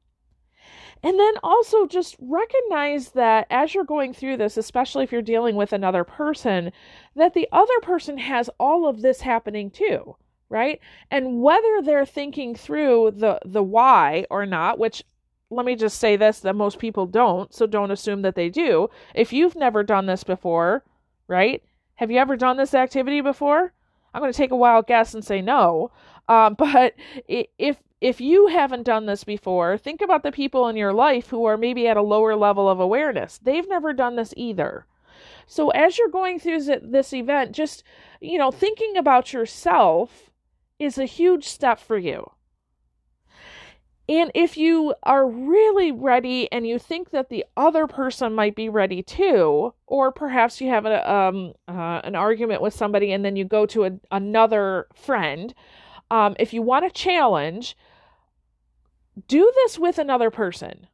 And 1.03 1.19
then 1.19 1.35
also 1.43 1.87
just 1.87 2.17
recognize 2.21 3.11
that 3.11 3.47
as 3.51 3.75
you're 3.75 3.85
going 3.85 4.13
through 4.15 4.37
this, 4.37 4.57
especially 4.57 5.05
if 5.05 5.13
you're 5.13 5.23
dealing 5.23 5.57
with 5.57 5.73
another 5.73 6.05
person, 6.05 6.73
that 7.17 7.35
the 7.35 7.49
other 7.53 7.81
person 7.83 8.19
has 8.19 8.49
all 8.61 8.87
of 8.87 9.03
this 9.03 9.21
happening 9.23 9.71
too, 9.71 10.17
right? 10.49 10.81
And 11.11 11.43
whether 11.43 11.83
they're 11.83 12.07
thinking 12.07 12.55
through 12.55 13.13
the 13.17 13.41
the 13.45 13.63
why 13.65 14.27
or 14.31 14.47
not, 14.47 14.79
which 14.79 15.03
let 15.51 15.67
me 15.67 15.75
just 15.77 15.99
say 15.99 16.17
this 16.17 16.41
that 16.41 16.55
most 16.57 16.79
people 16.79 17.07
don't, 17.07 17.53
so 17.53 17.67
don't 17.67 17.91
assume 17.91 18.23
that 18.23 18.35
they 18.37 18.49
do. 18.49 18.89
If 19.15 19.33
you've 19.33 19.57
never 19.57 19.83
done 19.83 20.07
this 20.07 20.25
before, 20.25 20.85
right? 21.33 21.63
Have 21.95 22.11
you 22.11 22.19
ever 22.19 22.37
done 22.37 22.59
this 22.59 22.75
activity 22.75 23.21
before? 23.21 23.73
I'm 24.13 24.21
going 24.21 24.33
to 24.33 24.37
take 24.37 24.51
a 24.51 24.57
wild 24.57 24.87
guess 24.87 25.15
and 25.15 25.25
say 25.25 25.41
no. 25.41 25.91
Um, 26.29 26.55
but 26.59 26.95
if 27.27 27.79
if 28.01 28.21
you 28.21 28.49
haven't 28.49 28.83
done 28.83 29.07
this 29.07 29.23
before, 29.23 29.79
think 29.79 30.01
about 30.01 30.25
the 30.25 30.33
people 30.33 30.69
in 30.69 30.77
your 30.77 30.93
life 30.93 31.29
who 31.29 31.45
are 31.45 31.57
maybe 31.57 31.87
at 31.87 31.97
a 31.97 32.03
lower 32.03 32.35
level 32.35 32.69
of 32.69 32.81
awareness. 32.81 33.39
They've 33.39 33.69
never 33.69 33.93
done 33.93 34.17
this 34.17 34.35
either. 34.37 34.87
So 35.47 35.71
as 35.71 35.99
you're 35.99 36.09
going 36.09 36.41
through 36.41 36.65
this 36.83 37.13
event, 37.13 37.53
just 37.53 37.85
you 38.21 38.39
know, 38.39 38.51
thinking 38.51 38.97
about 38.97 39.33
yourself 39.33 40.31
is 40.79 40.99
a 40.99 41.05
huge 41.05 41.49
step 41.49 41.79
for 41.79 41.97
you. 41.97 42.31
And 44.13 44.31
if 44.35 44.59
you 44.59 44.95
are 45.05 45.27
really 45.27 45.91
ready 45.91 46.53
and 46.53 46.67
you 46.67 46.79
think 46.79 47.13
that 47.13 47.31
the 47.31 47.47
other 47.57 47.87
person 47.87 48.35
might 48.35 48.55
be 48.55 48.69
ready 48.69 49.03
too, 49.03 49.73
or 49.87 50.13
perhaps 50.13 50.61
you 50.61 50.69
have 50.69 50.85
a, 50.85 51.11
um, 51.11 51.55
uh, 51.67 52.03
an 52.05 52.15
argument 52.15 52.61
with 52.61 52.75
somebody 52.75 53.11
and 53.13 53.25
then 53.25 53.37
you 53.37 53.47
go 53.47 53.65
to 53.65 53.85
a, 53.87 53.93
another 54.11 54.87
friend, 54.95 55.55
um, 56.11 56.37
if 56.39 56.53
you 56.53 56.61
want 56.61 56.85
a 56.85 56.91
challenge, 56.91 57.75
do 59.29 59.51
this 59.55 59.79
with 59.79 59.97
another 59.97 60.31
person. 60.31 60.89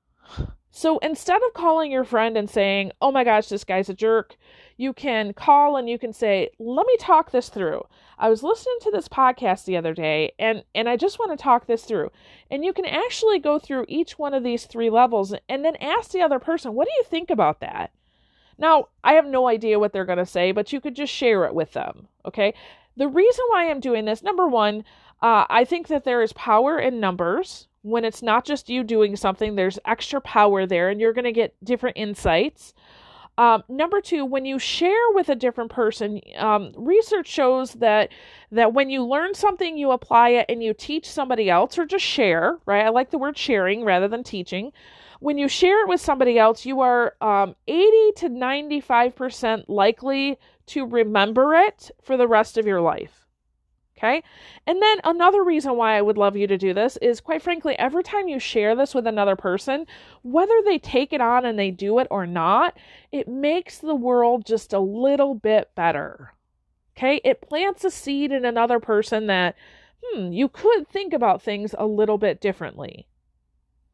So 0.70 0.98
instead 0.98 1.42
of 1.42 1.54
calling 1.54 1.90
your 1.90 2.04
friend 2.04 2.36
and 2.36 2.48
saying, 2.48 2.92
oh 3.02 3.10
my 3.10 3.24
gosh, 3.24 3.48
this 3.48 3.64
guy's 3.64 3.88
a 3.88 3.94
jerk, 3.94 4.36
you 4.78 4.94
can 4.94 5.34
call 5.34 5.76
and 5.76 5.90
you 5.90 5.98
can 5.98 6.12
say, 6.12 6.48
let 6.58 6.86
me 6.86 6.96
talk 6.98 7.30
this 7.30 7.50
through. 7.50 7.84
I 8.16 8.30
was 8.30 8.42
listening 8.42 8.76
to 8.82 8.90
this 8.90 9.08
podcast 9.08 9.64
the 9.64 9.76
other 9.76 9.92
day 9.92 10.32
and, 10.38 10.62
and 10.74 10.88
I 10.88 10.96
just 10.96 11.18
want 11.18 11.36
to 11.36 11.42
talk 11.42 11.66
this 11.66 11.84
through. 11.84 12.10
And 12.50 12.64
you 12.64 12.72
can 12.72 12.86
actually 12.86 13.40
go 13.40 13.58
through 13.58 13.84
each 13.88 14.18
one 14.18 14.32
of 14.32 14.44
these 14.44 14.64
three 14.64 14.88
levels 14.88 15.34
and 15.48 15.64
then 15.64 15.76
ask 15.76 16.12
the 16.12 16.22
other 16.22 16.38
person, 16.38 16.74
what 16.74 16.86
do 16.86 16.92
you 16.96 17.04
think 17.04 17.28
about 17.28 17.60
that? 17.60 17.90
Now, 18.56 18.88
I 19.02 19.14
have 19.14 19.26
no 19.26 19.48
idea 19.48 19.78
what 19.78 19.92
they're 19.92 20.04
going 20.04 20.18
to 20.18 20.26
say, 20.26 20.52
but 20.52 20.72
you 20.72 20.80
could 20.80 20.96
just 20.96 21.12
share 21.12 21.44
it 21.44 21.54
with 21.54 21.72
them. 21.72 22.08
Okay. 22.24 22.54
The 22.96 23.08
reason 23.08 23.44
why 23.48 23.68
I'm 23.68 23.80
doing 23.80 24.04
this, 24.04 24.22
number 24.22 24.46
one, 24.46 24.84
uh, 25.22 25.44
I 25.50 25.64
think 25.64 25.88
that 25.88 26.04
there 26.04 26.22
is 26.22 26.32
power 26.32 26.78
in 26.78 27.00
numbers. 27.00 27.66
When 27.82 28.04
it's 28.04 28.22
not 28.22 28.44
just 28.44 28.68
you 28.68 28.82
doing 28.84 29.16
something, 29.16 29.54
there's 29.54 29.78
extra 29.84 30.20
power 30.20 30.66
there, 30.66 30.88
and 30.88 31.00
you're 31.00 31.12
going 31.12 31.24
to 31.24 31.32
get 31.32 31.54
different 31.64 31.96
insights. 31.96 32.74
Um, 33.38 33.62
number 33.68 34.00
two, 34.00 34.24
when 34.24 34.44
you 34.44 34.58
share 34.58 35.12
with 35.12 35.28
a 35.28 35.36
different 35.36 35.70
person, 35.70 36.20
um, 36.36 36.72
research 36.76 37.28
shows 37.28 37.74
that 37.74 38.10
that 38.50 38.74
when 38.74 38.90
you 38.90 39.04
learn 39.04 39.32
something, 39.32 39.78
you 39.78 39.92
apply 39.92 40.30
it 40.30 40.46
and 40.48 40.60
you 40.62 40.74
teach 40.74 41.08
somebody 41.08 41.48
else, 41.48 41.78
or 41.78 41.86
just 41.86 42.04
share. 42.04 42.58
Right? 42.66 42.84
I 42.84 42.88
like 42.88 43.10
the 43.10 43.18
word 43.18 43.38
sharing 43.38 43.84
rather 43.84 44.08
than 44.08 44.24
teaching. 44.24 44.72
When 45.20 45.38
you 45.38 45.46
share 45.48 45.82
it 45.82 45.88
with 45.88 46.00
somebody 46.00 46.36
else, 46.36 46.66
you 46.66 46.80
are 46.80 47.14
um, 47.20 47.54
80 47.68 48.12
to 48.16 48.28
95 48.28 49.14
percent 49.14 49.70
likely 49.70 50.36
to 50.66 50.84
remember 50.84 51.54
it 51.54 51.92
for 52.02 52.16
the 52.16 52.26
rest 52.26 52.58
of 52.58 52.66
your 52.66 52.80
life. 52.80 53.27
Okay. 53.98 54.22
And 54.66 54.80
then 54.80 55.00
another 55.02 55.42
reason 55.42 55.76
why 55.76 55.96
I 55.96 56.02
would 56.02 56.16
love 56.16 56.36
you 56.36 56.46
to 56.46 56.56
do 56.56 56.72
this 56.72 56.96
is 56.98 57.20
quite 57.20 57.42
frankly, 57.42 57.76
every 57.78 58.04
time 58.04 58.28
you 58.28 58.38
share 58.38 58.76
this 58.76 58.94
with 58.94 59.08
another 59.08 59.34
person, 59.34 59.86
whether 60.22 60.54
they 60.64 60.78
take 60.78 61.12
it 61.12 61.20
on 61.20 61.44
and 61.44 61.58
they 61.58 61.72
do 61.72 61.98
it 61.98 62.06
or 62.08 62.24
not, 62.24 62.76
it 63.10 63.26
makes 63.26 63.78
the 63.78 63.96
world 63.96 64.46
just 64.46 64.72
a 64.72 64.78
little 64.78 65.34
bit 65.34 65.74
better. 65.74 66.32
Okay. 66.96 67.20
It 67.24 67.40
plants 67.40 67.84
a 67.84 67.90
seed 67.90 68.30
in 68.30 68.44
another 68.44 68.78
person 68.78 69.26
that, 69.26 69.56
hmm, 70.02 70.30
you 70.30 70.48
could 70.48 70.86
think 70.86 71.12
about 71.12 71.42
things 71.42 71.74
a 71.76 71.86
little 71.86 72.18
bit 72.18 72.40
differently. 72.40 73.08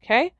Okay. 0.03 0.33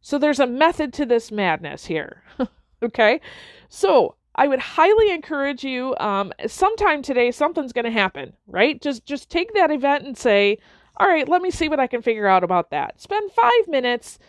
So 0.00 0.18
there's 0.18 0.40
a 0.40 0.46
method 0.46 0.92
to 0.94 1.06
this 1.06 1.30
madness 1.30 1.86
here. 1.86 2.24
okay. 2.82 3.20
So 3.68 4.16
I 4.38 4.46
would 4.46 4.60
highly 4.60 5.10
encourage 5.10 5.64
you. 5.64 5.96
Um, 5.98 6.32
sometime 6.46 7.02
today, 7.02 7.32
something's 7.32 7.72
going 7.72 7.86
to 7.86 7.90
happen, 7.90 8.34
right? 8.46 8.80
Just 8.80 9.04
just 9.04 9.28
take 9.28 9.52
that 9.54 9.72
event 9.72 10.06
and 10.06 10.16
say, 10.16 10.58
all 10.96 11.08
right, 11.08 11.28
let 11.28 11.42
me 11.42 11.50
see 11.50 11.68
what 11.68 11.80
I 11.80 11.88
can 11.88 12.02
figure 12.02 12.28
out 12.28 12.44
about 12.44 12.70
that. 12.70 13.00
Spend 13.00 13.32
five 13.32 13.66
minutes, 13.66 14.20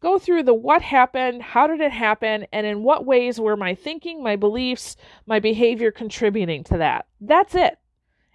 go 0.00 0.18
through 0.18 0.44
the 0.44 0.54
what 0.54 0.80
happened, 0.80 1.42
how 1.42 1.66
did 1.66 1.82
it 1.82 1.92
happen, 1.92 2.46
and 2.50 2.66
in 2.66 2.82
what 2.82 3.04
ways 3.04 3.38
were 3.38 3.58
my 3.58 3.74
thinking, 3.74 4.22
my 4.22 4.36
beliefs, 4.36 4.96
my 5.26 5.38
behavior 5.38 5.90
contributing 5.90 6.64
to 6.64 6.78
that. 6.78 7.04
That's 7.20 7.54
it. 7.54 7.78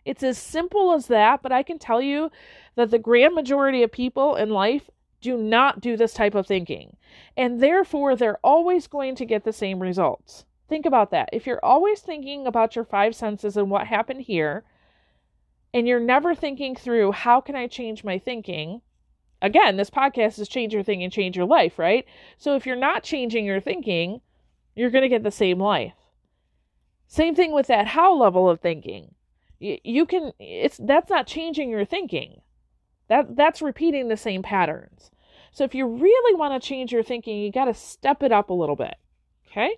It's 0.05 0.21
as 0.21 0.37
simple 0.37 0.93
as 0.93 1.07
that, 1.07 1.41
but 1.41 1.51
I 1.51 1.63
can 1.63 1.79
tell 1.79 1.99
you 2.01 2.29
that 2.75 2.91
the 2.91 2.99
grand 2.99 3.33
majority 3.33 3.81
of 3.81 3.91
people 3.91 4.35
in 4.35 4.51
life 4.51 4.87
do 5.19 5.35
not 5.35 5.81
do 5.81 5.97
this 5.97 6.13
type 6.13 6.35
of 6.35 6.45
thinking. 6.45 6.95
And 7.35 7.59
therefore, 7.59 8.15
they're 8.15 8.39
always 8.43 8.85
going 8.85 9.15
to 9.15 9.25
get 9.25 9.45
the 9.45 9.53
same 9.53 9.81
results. 9.81 10.45
Think 10.69 10.85
about 10.85 11.11
that. 11.11 11.29
If 11.33 11.45
you're 11.45 11.63
always 11.63 11.99
thinking 11.99 12.47
about 12.47 12.75
your 12.75 12.85
five 12.85 13.15
senses 13.15 13.57
and 13.57 13.69
what 13.69 13.87
happened 13.87 14.21
here, 14.21 14.63
and 15.73 15.87
you're 15.87 15.99
never 15.99 16.35
thinking 16.35 16.75
through 16.75 17.11
how 17.11 17.41
can 17.41 17.55
I 17.55 17.67
change 17.67 18.03
my 18.03 18.19
thinking, 18.19 18.81
again, 19.41 19.77
this 19.77 19.89
podcast 19.89 20.39
is 20.39 20.47
change 20.47 20.73
your 20.73 20.83
thinking, 20.83 21.03
and 21.03 21.13
change 21.13 21.35
your 21.35 21.45
life, 21.45 21.77
right? 21.77 22.05
So 22.37 22.55
if 22.55 22.65
you're 22.65 22.75
not 22.75 23.03
changing 23.03 23.45
your 23.45 23.59
thinking, 23.59 24.21
you're 24.75 24.89
going 24.89 25.03
to 25.03 25.09
get 25.09 25.23
the 25.23 25.31
same 25.31 25.59
life. 25.59 25.93
Same 27.07 27.35
thing 27.35 27.51
with 27.51 27.67
that 27.67 27.87
how 27.87 28.15
level 28.15 28.49
of 28.49 28.59
thinking. 28.59 29.13
You, 29.59 29.77
you 29.83 30.05
can 30.05 30.31
it's 30.39 30.79
that's 30.81 31.09
not 31.09 31.27
changing 31.27 31.69
your 31.69 31.85
thinking. 31.85 32.41
That 33.07 33.35
that's 33.35 33.61
repeating 33.61 34.07
the 34.07 34.17
same 34.17 34.41
patterns. 34.41 35.11
So 35.51 35.63
if 35.63 35.75
you 35.75 35.85
really 35.85 36.35
want 36.35 36.59
to 36.59 36.67
change 36.67 36.91
your 36.91 37.03
thinking, 37.03 37.37
you 37.37 37.51
got 37.51 37.65
to 37.65 37.73
step 37.75 38.23
it 38.23 38.31
up 38.31 38.49
a 38.49 38.53
little 38.53 38.75
bit. 38.75 38.95
Okay? 39.51 39.77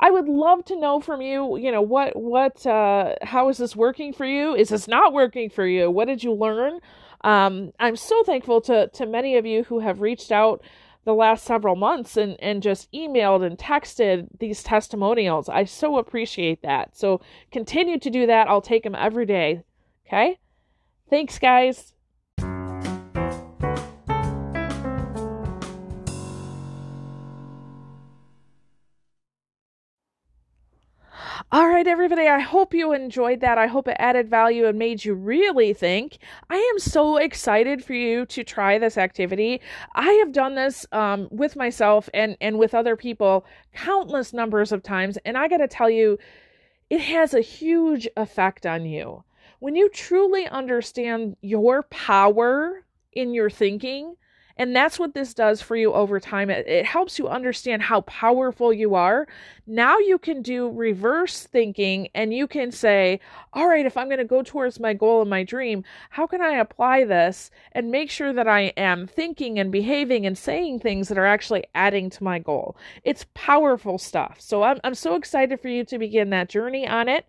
I 0.00 0.10
would 0.10 0.28
love 0.28 0.64
to 0.64 0.80
know 0.80 0.98
from 0.98 1.20
you, 1.20 1.58
you 1.58 1.70
know, 1.70 1.82
what 1.82 2.16
what 2.16 2.66
uh 2.66 3.16
how 3.22 3.50
is 3.50 3.58
this 3.58 3.76
working 3.76 4.12
for 4.12 4.24
you? 4.24 4.54
Is 4.54 4.70
this 4.70 4.88
not 4.88 5.12
working 5.12 5.50
for 5.50 5.66
you? 5.66 5.90
What 5.90 6.06
did 6.06 6.24
you 6.24 6.32
learn? 6.32 6.80
Um 7.20 7.72
I'm 7.78 7.96
so 7.96 8.22
thankful 8.24 8.62
to 8.62 8.88
to 8.88 9.06
many 9.06 9.36
of 9.36 9.44
you 9.44 9.64
who 9.64 9.80
have 9.80 10.00
reached 10.00 10.32
out 10.32 10.62
the 11.04 11.14
last 11.14 11.44
several 11.44 11.76
months 11.76 12.16
and 12.16 12.36
and 12.40 12.62
just 12.62 12.90
emailed 12.92 13.44
and 13.44 13.58
texted 13.58 14.28
these 14.38 14.62
testimonials. 14.62 15.50
I 15.50 15.64
so 15.64 15.98
appreciate 15.98 16.62
that. 16.62 16.96
So 16.96 17.20
continue 17.52 17.98
to 17.98 18.10
do 18.10 18.26
that. 18.26 18.48
I'll 18.48 18.62
take 18.62 18.84
them 18.84 18.94
every 18.94 19.26
day. 19.26 19.62
Okay? 20.06 20.38
Thanks 21.10 21.38
guys. 21.38 21.92
Right, 31.80 31.86
everybody, 31.86 32.28
I 32.28 32.40
hope 32.40 32.74
you 32.74 32.92
enjoyed 32.92 33.40
that. 33.40 33.56
I 33.56 33.66
hope 33.66 33.88
it 33.88 33.96
added 33.98 34.28
value 34.28 34.66
and 34.66 34.78
made 34.78 35.02
you 35.02 35.14
really 35.14 35.72
think. 35.72 36.18
I 36.50 36.56
am 36.56 36.78
so 36.78 37.16
excited 37.16 37.82
for 37.82 37.94
you 37.94 38.26
to 38.26 38.44
try 38.44 38.78
this 38.78 38.98
activity. 38.98 39.62
I 39.94 40.10
have 40.12 40.30
done 40.30 40.56
this 40.56 40.84
um, 40.92 41.26
with 41.30 41.56
myself 41.56 42.10
and, 42.12 42.36
and 42.42 42.58
with 42.58 42.74
other 42.74 42.96
people 42.96 43.46
countless 43.72 44.34
numbers 44.34 44.72
of 44.72 44.82
times, 44.82 45.16
and 45.24 45.38
I 45.38 45.48
got 45.48 45.56
to 45.56 45.68
tell 45.68 45.88
you, 45.88 46.18
it 46.90 47.00
has 47.00 47.32
a 47.32 47.40
huge 47.40 48.06
effect 48.14 48.66
on 48.66 48.84
you. 48.84 49.24
When 49.60 49.74
you 49.74 49.88
truly 49.88 50.46
understand 50.48 51.34
your 51.40 51.84
power 51.84 52.84
in 53.14 53.32
your 53.32 53.48
thinking, 53.48 54.16
and 54.60 54.76
that's 54.76 54.98
what 54.98 55.14
this 55.14 55.32
does 55.32 55.62
for 55.62 55.74
you 55.74 55.94
over 55.94 56.20
time. 56.20 56.50
It, 56.50 56.66
it, 56.68 56.84
helps 56.84 57.18
you 57.18 57.28
understand 57.28 57.80
how 57.80 58.02
powerful 58.02 58.74
you 58.74 58.94
are. 58.94 59.26
Now 59.66 59.96
you 59.96 60.18
can 60.18 60.42
do 60.42 60.68
reverse 60.68 61.44
thinking 61.44 62.08
and 62.14 62.34
you 62.34 62.46
can 62.46 62.70
say, 62.70 63.20
all 63.54 63.66
right, 63.66 63.86
if 63.86 63.96
I'm 63.96 64.08
going 64.08 64.18
to 64.18 64.24
go 64.24 64.42
towards 64.42 64.78
my 64.78 64.92
goal 64.92 65.22
and 65.22 65.30
my 65.30 65.44
dream, 65.44 65.82
how 66.10 66.26
can 66.26 66.42
I 66.42 66.58
apply 66.58 67.04
this 67.04 67.50
and 67.72 67.90
make 67.90 68.10
sure 68.10 68.34
that 68.34 68.46
I 68.46 68.72
am 68.76 69.06
thinking 69.06 69.58
and 69.58 69.72
behaving 69.72 70.26
and 70.26 70.36
saying 70.36 70.80
things 70.80 71.08
that 71.08 71.16
are 71.16 71.24
actually 71.24 71.64
adding 71.74 72.10
to 72.10 72.22
my 72.22 72.38
goal? 72.38 72.76
It's 73.02 73.24
powerful 73.32 73.96
stuff. 73.96 74.36
So 74.40 74.62
I'm, 74.62 74.78
I'm 74.84 74.94
so 74.94 75.14
excited 75.14 75.58
for 75.60 75.68
you 75.68 75.86
to 75.86 75.98
begin 75.98 76.28
that 76.30 76.50
journey 76.50 76.86
on 76.86 77.08
it. 77.08 77.24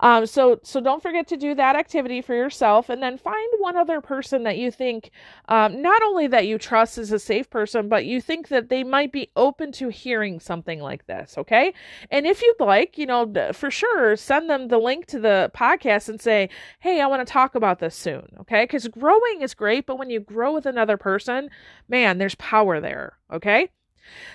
Um, 0.00 0.26
so, 0.26 0.58
so 0.64 0.80
don't 0.80 1.02
forget 1.02 1.28
to 1.28 1.36
do 1.36 1.54
that 1.54 1.76
activity 1.76 2.22
for 2.22 2.34
yourself 2.34 2.88
and 2.88 3.00
then 3.00 3.18
find 3.18 3.48
one 3.58 3.76
other 3.76 4.00
person 4.00 4.42
that 4.42 4.58
you 4.58 4.72
think, 4.72 5.12
um, 5.48 5.80
not 5.80 6.02
only 6.02 6.26
that 6.26 6.48
you 6.48 6.58
trust 6.72 6.96
is 6.96 7.12
a 7.12 7.18
safe 7.18 7.50
person, 7.50 7.86
but 7.86 8.06
you 8.06 8.18
think 8.18 8.48
that 8.48 8.70
they 8.70 8.82
might 8.82 9.12
be 9.12 9.30
open 9.36 9.70
to 9.72 9.90
hearing 9.90 10.40
something 10.40 10.80
like 10.80 11.06
this, 11.06 11.36
okay? 11.36 11.74
And 12.10 12.26
if 12.26 12.40
you'd 12.40 12.58
like, 12.60 12.96
you 12.96 13.04
know, 13.04 13.30
for 13.52 13.70
sure, 13.70 14.16
send 14.16 14.48
them 14.48 14.68
the 14.68 14.78
link 14.78 15.04
to 15.08 15.20
the 15.20 15.50
podcast 15.54 16.08
and 16.08 16.18
say, 16.18 16.48
hey, 16.80 17.02
I 17.02 17.06
want 17.08 17.26
to 17.26 17.30
talk 17.30 17.54
about 17.54 17.78
this 17.78 17.94
soon, 17.94 18.26
okay? 18.40 18.62
Because 18.62 18.88
growing 18.88 19.42
is 19.42 19.52
great, 19.52 19.84
but 19.84 19.98
when 19.98 20.08
you 20.08 20.18
grow 20.18 20.54
with 20.54 20.64
another 20.64 20.96
person, 20.96 21.50
man, 21.90 22.16
there's 22.16 22.36
power 22.36 22.80
there, 22.80 23.18
okay? 23.30 23.68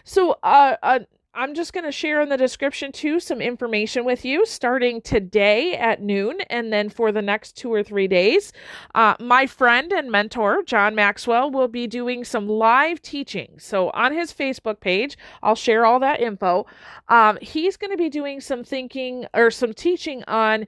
So, 0.04 0.38
uh, 0.43 0.76
uh 0.84 1.00
I'm 1.38 1.54
just 1.54 1.71
going 1.71 1.84
to 1.84 1.91
share 1.91 2.19
in 2.21 2.30
the 2.30 2.38
description 2.38 2.91
too 2.91 3.19
some 3.19 3.41
information 3.41 4.06
with 4.06 4.26
you 4.26 4.43
starting 4.47 5.02
today 5.02 5.76
at 5.76 6.02
noon 6.02 6.41
and 6.50 6.73
then 6.73 6.89
for 6.89 7.12
the 7.12 7.21
next 7.21 7.56
two 7.56 7.71
or 7.71 7.84
three 7.84 8.08
days. 8.08 8.52
Uh, 8.95 9.13
my 9.19 9.45
friend 9.45 9.93
and 9.93 10.10
mentor, 10.10 10.63
John 10.63 10.95
Maxwell, 10.95 11.52
will 11.52 11.67
be 11.67 11.86
doing 11.86 12.23
some 12.23 12.47
live 12.50 13.04
teaching. 13.04 13.52
So 13.60 13.91
on 13.91 14.13
his 14.13 14.34
Facebook 14.34 14.80
page, 14.80 15.15
I'll 15.43 15.54
share 15.54 15.86
all 15.86 16.00
that 16.00 16.21
info. 16.21 16.65
Um, 17.08 17.38
he's 17.39 17.78
going 17.78 17.91
to 17.91 17.97
be 17.97 18.10
doing 18.10 18.41
some 18.41 18.63
thinking 18.63 19.28
or 19.36 19.52
some 19.52 19.76
teaching 19.76 20.23
on 20.28 20.65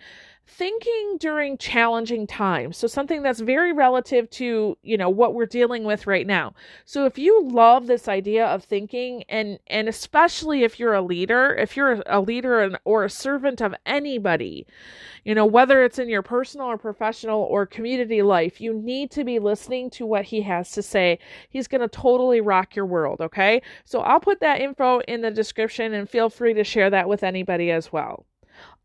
thinking 0.50 1.18
during 1.20 1.58
challenging 1.58 2.26
times. 2.26 2.76
So 2.76 2.88
something 2.88 3.22
that's 3.22 3.40
very 3.40 3.72
relative 3.72 4.30
to, 4.32 4.78
you 4.82 4.98
know, 4.98 5.10
what 5.10 5.36
we're 5.36 5.46
dealing 5.46 5.84
with 5.84 6.08
right 6.08 6.26
now. 6.26 6.54
So 6.86 7.06
if 7.06 7.20
you 7.20 7.48
love 7.48 7.86
this 7.86 8.08
idea 8.08 8.48
of 8.48 8.64
thinking 8.64 9.24
and 9.30 9.60
and 9.68 9.88
especially 9.88 10.64
if 10.64 10.80
you're 10.80 10.96
a 10.96 11.02
leader, 11.02 11.56
if 11.56 11.78
you're 11.78 12.02
a 12.08 12.20
leader 12.20 12.78
or 12.84 13.06
a 13.06 13.10
servant 13.10 13.62
of 13.62 13.76
anybody, 13.86 14.66
you 15.24 15.36
know, 15.36 15.46
whether 15.46 15.84
it's 15.84 16.00
in 16.00 16.10
your 16.10 16.24
personal 16.24 16.68
or 16.68 16.78
professional 16.78 17.42
or 17.44 17.66
community 17.68 18.22
life, 18.24 18.60
you 18.60 18.74
need 18.74 19.12
to 19.12 19.24
be 19.24 19.38
listening 19.38 19.90
to 19.92 20.06
what 20.06 20.26
he 20.26 20.42
has 20.42 20.72
to 20.72 20.82
say. 20.82 21.20
He's 21.50 21.68
going 21.68 21.82
to 21.82 21.88
totally 21.88 22.42
rock 22.42 22.76
your 22.76 22.86
world, 22.86 23.22
okay? 23.22 23.62
So 23.86 24.02
I'll 24.02 24.20
put 24.20 24.40
that 24.40 24.62
info 24.62 25.00
in 25.02 25.22
the 25.22 25.32
description 25.32 25.94
and 25.94 26.10
feel 26.10 26.30
free 26.30 26.54
to 26.56 26.64
share 26.64 26.90
that 26.90 27.08
with 27.08 27.24
anybody 27.24 27.70
as 27.72 27.92
well. 27.92 28.26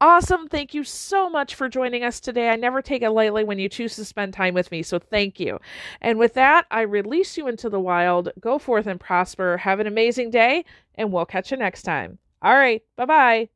Awesome. 0.04 0.48
Thank 0.48 0.74
you 0.74 0.84
so 0.84 1.30
much 1.30 1.54
for 1.54 1.66
joining 1.66 2.04
us 2.04 2.20
today. 2.20 2.50
I 2.50 2.56
never 2.56 2.82
take 2.82 3.00
it 3.00 3.08
lightly 3.10 3.42
when 3.42 3.58
you 3.58 3.70
choose 3.70 3.96
to 3.96 4.04
spend 4.04 4.34
time 4.34 4.52
with 4.52 4.70
me, 4.70 4.82
so 4.82 4.98
thank 4.98 5.40
you. 5.40 5.58
And 6.02 6.18
with 6.18 6.34
that, 6.34 6.66
I 6.70 6.82
release 6.82 7.38
you 7.38 7.48
into 7.48 7.70
the 7.70 7.80
wild. 7.80 8.28
Go 8.38 8.58
forth 8.58 8.86
and 8.86 9.00
prosper. 9.00 9.56
Have 9.56 9.80
an 9.80 9.86
amazing 9.86 10.28
day, 10.30 10.66
and 10.96 11.10
we'll 11.10 11.24
catch 11.24 11.50
you 11.52 11.56
next 11.56 11.84
time. 11.84 12.18
All 12.42 12.52
right. 12.54 12.82
Bye 12.96 13.06
bye. 13.06 13.48